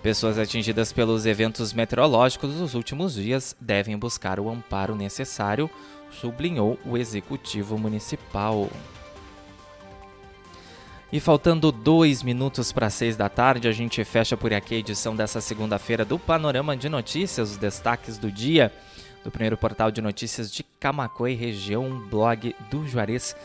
Pessoas 0.06 0.38
atingidas 0.38 0.94
pelos 0.94 1.26
eventos 1.26 1.74
meteorológicos 1.74 2.54
dos 2.54 2.76
últimos 2.76 3.16
dias 3.16 3.58
devem 3.60 3.98
buscar 3.98 4.40
o 4.40 4.52
amparo 4.52 4.94
necessário, 4.94 5.68
sublinhou 6.12 6.78
o 6.86 6.96
executivo 6.96 7.76
municipal. 7.76 8.70
E 11.12 11.20
faltando 11.20 11.72
dois 11.72 12.22
minutos 12.22 12.72
para 12.72 12.92
seis 12.92 13.18
da 13.18 13.30
tarde, 13.30 13.68
a 13.68 13.72
gente 13.72 14.04
fecha 14.04 14.38
por 14.38 14.54
aqui 14.54 14.76
a 14.76 14.78
edição 14.78 15.16
dessa 15.16 15.42
segunda-feira 15.42 16.06
do 16.06 16.20
Panorama 16.20 16.78
de 16.78 16.88
Notícias, 16.88 17.54
os 17.54 17.58
destaques 17.58 18.20
do 18.20 18.32
dia 18.32 18.72
do 19.24 19.32
primeiro 19.32 19.58
portal 19.58 19.90
de 19.90 20.02
notícias 20.02 20.54
de 20.54 20.62
Camacuã 20.80 21.32
e 21.32 21.34
região, 21.34 21.84
um 21.84 22.00
blog 22.00 22.56
do 22.70 22.88
Juarez 22.88 23.36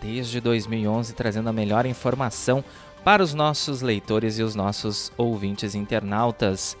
desde 0.00 0.40
2011, 0.40 1.14
trazendo 1.14 1.48
a 1.48 1.52
melhor 1.52 1.86
informação 1.86 2.64
para 3.04 3.22
os 3.22 3.34
nossos 3.34 3.82
leitores 3.82 4.38
e 4.38 4.42
os 4.42 4.54
nossos 4.54 5.12
ouvintes 5.16 5.74
internautas. 5.74 6.76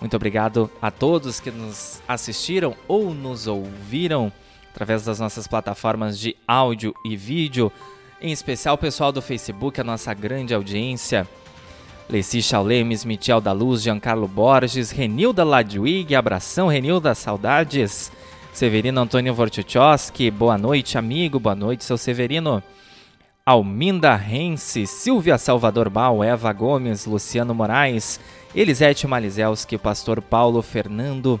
Muito 0.00 0.16
obrigado 0.16 0.70
a 0.80 0.90
todos 0.90 1.40
que 1.40 1.50
nos 1.50 2.02
assistiram 2.08 2.74
ou 2.88 3.14
nos 3.14 3.46
ouviram 3.46 4.32
através 4.70 5.04
das 5.04 5.20
nossas 5.20 5.46
plataformas 5.46 6.18
de 6.18 6.34
áudio 6.46 6.94
e 7.04 7.16
vídeo, 7.16 7.70
em 8.20 8.32
especial 8.32 8.74
o 8.74 8.78
pessoal 8.78 9.12
do 9.12 9.22
Facebook, 9.22 9.80
a 9.80 9.84
nossa 9.84 10.12
grande 10.14 10.54
audiência. 10.54 11.28
Leci 12.08 12.42
Chaulemes, 12.42 13.04
Michel 13.04 13.40
da 13.40 13.52
Luz, 13.52 13.82
Giancarlo 13.82 14.26
Borges, 14.26 14.90
Renilda 14.90 15.44
Ladwig, 15.44 16.14
abração 16.14 16.68
Renilda, 16.68 17.14
saudades. 17.14 18.10
Severino 18.52 19.00
Antônio 19.00 19.32
Vortuchowski, 19.32 20.30
boa 20.30 20.58
noite 20.58 20.98
amigo, 20.98 21.40
boa 21.40 21.54
noite 21.54 21.84
seu 21.84 21.96
Severino. 21.96 22.62
Alminda 23.44 24.14
Rense, 24.14 24.86
Silvia 24.86 25.36
Salvador 25.36 25.90
Bal, 25.90 26.22
Eva 26.22 26.52
Gomes, 26.52 27.06
Luciano 27.06 27.52
Moraes, 27.52 28.20
Elisete 28.54 29.04
Malizelski, 29.08 29.76
Pastor 29.76 30.22
Paulo 30.22 30.62
Fernando 30.62 31.40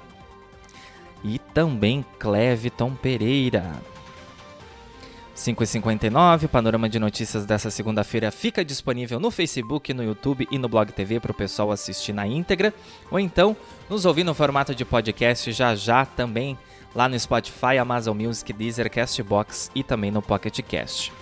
e 1.22 1.38
também 1.38 2.04
Cleviton 2.18 2.92
Pereira. 2.96 3.80
5h59, 5.36 6.48
panorama 6.48 6.88
de 6.88 6.98
notícias 6.98 7.46
dessa 7.46 7.70
segunda-feira 7.70 8.32
fica 8.32 8.64
disponível 8.64 9.20
no 9.20 9.30
Facebook, 9.30 9.94
no 9.94 10.02
YouTube 10.02 10.48
e 10.50 10.58
no 10.58 10.68
Blog 10.68 10.92
TV 10.92 11.20
para 11.20 11.30
o 11.30 11.34
pessoal 11.34 11.70
assistir 11.70 12.12
na 12.12 12.26
íntegra, 12.26 12.74
ou 13.12 13.18
então 13.20 13.56
nos 13.88 14.04
ouvir 14.04 14.24
no 14.24 14.34
formato 14.34 14.74
de 14.74 14.84
podcast 14.84 15.52
já 15.52 15.76
já 15.76 16.04
também 16.04 16.58
lá 16.96 17.08
no 17.08 17.18
Spotify, 17.18 17.78
Amazon 17.80 18.20
Music, 18.20 18.52
Deezer, 18.52 18.90
Castbox 18.90 19.70
e 19.72 19.84
também 19.84 20.10
no 20.10 20.20
Pocket 20.20 20.60
Cast. 20.62 21.12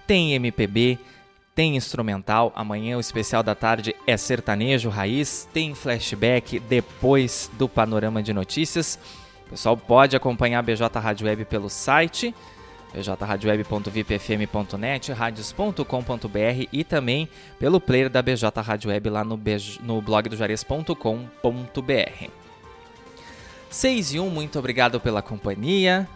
Tem 0.06 0.34
MPB, 0.34 0.98
tem 1.54 1.76
instrumental. 1.76 2.52
Amanhã 2.54 2.96
o 2.96 3.00
especial 3.00 3.42
da 3.42 3.54
tarde 3.54 3.94
é 4.06 4.16
sertanejo 4.16 4.88
raiz. 4.88 5.48
Tem 5.52 5.74
flashback 5.74 6.60
depois 6.60 7.50
do 7.58 7.68
panorama 7.68 8.22
de 8.22 8.32
notícias. 8.32 8.98
O 9.46 9.50
pessoal 9.50 9.76
pode 9.76 10.14
acompanhar 10.14 10.60
a 10.60 10.62
BJ 10.62 11.00
Rádio 11.00 11.26
Web 11.26 11.44
pelo 11.46 11.68
site 11.68 12.32
bjradioweb.vipfm.net, 12.94 15.12
radios.com.br 15.12 16.68
e 16.72 16.84
também 16.84 17.28
pelo 17.58 17.80
player 17.80 18.08
da 18.08 18.22
BJ 18.22 18.48
Rádio 18.62 18.90
Web 18.90 19.10
lá 19.10 19.24
no, 19.24 19.40
no 19.82 20.00
blog 20.00 20.28
do 20.28 20.36
Juarez.com.br. 20.36 22.45
6 23.76 24.14
e 24.14 24.20
1, 24.20 24.30
muito 24.30 24.58
obrigado 24.58 24.98
pela 24.98 25.20
companhia 25.20 26.08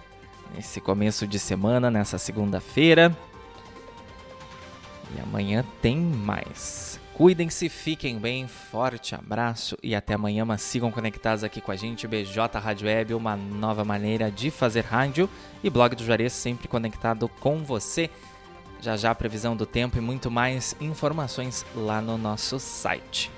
nesse 0.54 0.80
começo 0.80 1.26
de 1.26 1.38
semana, 1.38 1.90
nessa 1.90 2.16
segunda-feira. 2.16 3.14
E 5.14 5.20
amanhã 5.20 5.62
tem 5.82 5.98
mais. 5.98 6.98
Cuidem-se, 7.12 7.68
fiquem 7.68 8.18
bem, 8.18 8.48
forte 8.48 9.14
abraço 9.14 9.76
e 9.82 9.94
até 9.94 10.14
amanhã, 10.14 10.46
mas 10.46 10.62
sigam 10.62 10.90
conectados 10.90 11.44
aqui 11.44 11.60
com 11.60 11.70
a 11.70 11.76
gente, 11.76 12.08
BJ 12.08 12.58
Rádio 12.58 12.86
Web, 12.86 13.12
uma 13.12 13.36
nova 13.36 13.84
maneira 13.84 14.30
de 14.30 14.50
fazer 14.50 14.86
rádio 14.86 15.28
e 15.62 15.68
blog 15.68 15.94
do 15.94 16.02
Juarez 16.02 16.32
sempre 16.32 16.66
conectado 16.66 17.28
com 17.28 17.62
você. 17.62 18.08
Já 18.80 18.96
já 18.96 19.10
a 19.10 19.14
previsão 19.14 19.54
do 19.54 19.66
tempo 19.66 19.98
e 19.98 20.00
muito 20.00 20.30
mais 20.30 20.74
informações 20.80 21.66
lá 21.76 22.00
no 22.00 22.16
nosso 22.16 22.58
site. 22.58 23.30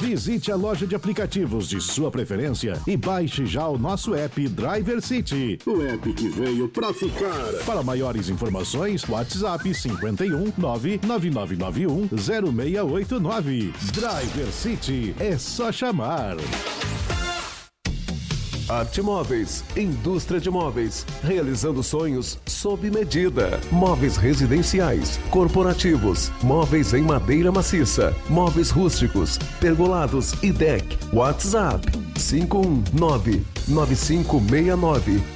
Visite 0.00 0.50
a 0.50 0.56
loja 0.56 0.86
de 0.86 0.94
aplicativos 0.94 1.68
de 1.68 1.80
sua 1.80 2.10
preferência 2.10 2.80
e 2.86 2.96
baixe 2.96 3.46
já 3.46 3.66
o 3.68 3.78
nosso 3.78 4.14
app 4.14 4.48
Driver 4.48 5.00
City. 5.00 5.58
O 5.66 5.82
app 5.82 6.12
que 6.12 6.28
veio 6.28 6.68
para 6.68 6.92
ficar. 6.92 7.64
Para 7.64 7.82
maiores 7.82 8.28
informações, 8.28 9.08
WhatsApp 9.08 9.72
51 9.72 10.52
99991 10.56 12.08
0689. 12.16 13.35
Driver 13.36 14.50
City 14.50 15.14
é 15.20 15.36
só 15.36 15.70
chamar. 15.70 16.36
Arte 18.66 19.02
Móveis, 19.02 19.62
indústria 19.76 20.40
de 20.40 20.48
móveis, 20.48 21.06
realizando 21.22 21.82
sonhos 21.82 22.38
sob 22.46 22.90
medida. 22.90 23.60
Móveis 23.70 24.16
residenciais, 24.16 25.20
corporativos, 25.30 26.32
móveis 26.42 26.94
em 26.94 27.02
madeira 27.02 27.52
maciça, 27.52 28.16
móveis 28.30 28.70
rústicos, 28.70 29.38
pergolados 29.60 30.32
e 30.42 30.50
deck. 30.50 30.98
WhatsApp 31.12 31.86
519 32.14 33.44
9569 33.68 35.35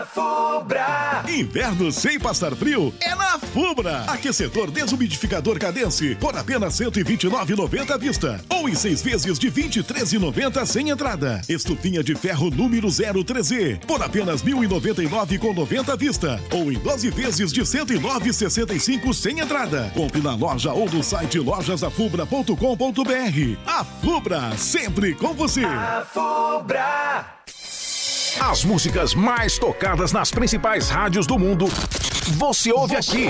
A 0.00 0.06
Fubra. 0.06 1.22
Inverno 1.28 1.92
sem 1.92 2.18
passar 2.18 2.56
frio 2.56 2.94
é 3.00 3.14
na 3.14 3.38
Fubra. 3.38 4.04
Aquecedor 4.04 4.70
desumidificador 4.70 5.58
Cadence 5.58 6.14
por 6.14 6.34
apenas 6.34 6.72
129,90 6.80 7.90
à 7.90 7.98
vista. 7.98 8.40
Ou 8.48 8.66
em 8.66 8.74
seis 8.74 9.02
vezes 9.02 9.38
de 9.38 9.52
23,90 9.52 10.64
sem 10.64 10.88
entrada. 10.88 11.42
Estufinha 11.46 12.02
de 12.02 12.14
ferro 12.14 12.48
número 12.48 12.88
03Z 12.88 13.80
por 13.80 14.02
apenas 14.02 14.42
1.099,90 14.42 15.92
à 15.92 15.96
vista. 15.96 16.40
Ou 16.50 16.72
em 16.72 16.78
12 16.78 17.10
vezes 17.10 17.52
de 17.52 17.60
109,65 17.60 19.12
sem 19.12 19.40
entrada. 19.40 19.90
Compre 19.92 20.22
na 20.22 20.34
loja 20.34 20.72
ou 20.72 20.88
no 20.88 21.02
site 21.02 21.38
lojasafubra.com.br. 21.38 22.56
A 23.66 23.84
Fubra, 23.84 24.56
sempre 24.56 25.14
com 25.14 25.34
você. 25.34 25.66
A 25.66 26.06
Fubra. 26.10 27.39
As 28.38 28.64
músicas 28.64 29.12
mais 29.14 29.58
tocadas 29.58 30.12
nas 30.12 30.30
principais 30.30 30.88
rádios 30.88 31.26
do 31.26 31.36
mundo, 31.38 31.66
você 32.36 32.72
ouve 32.72 32.94
aqui. 32.94 33.26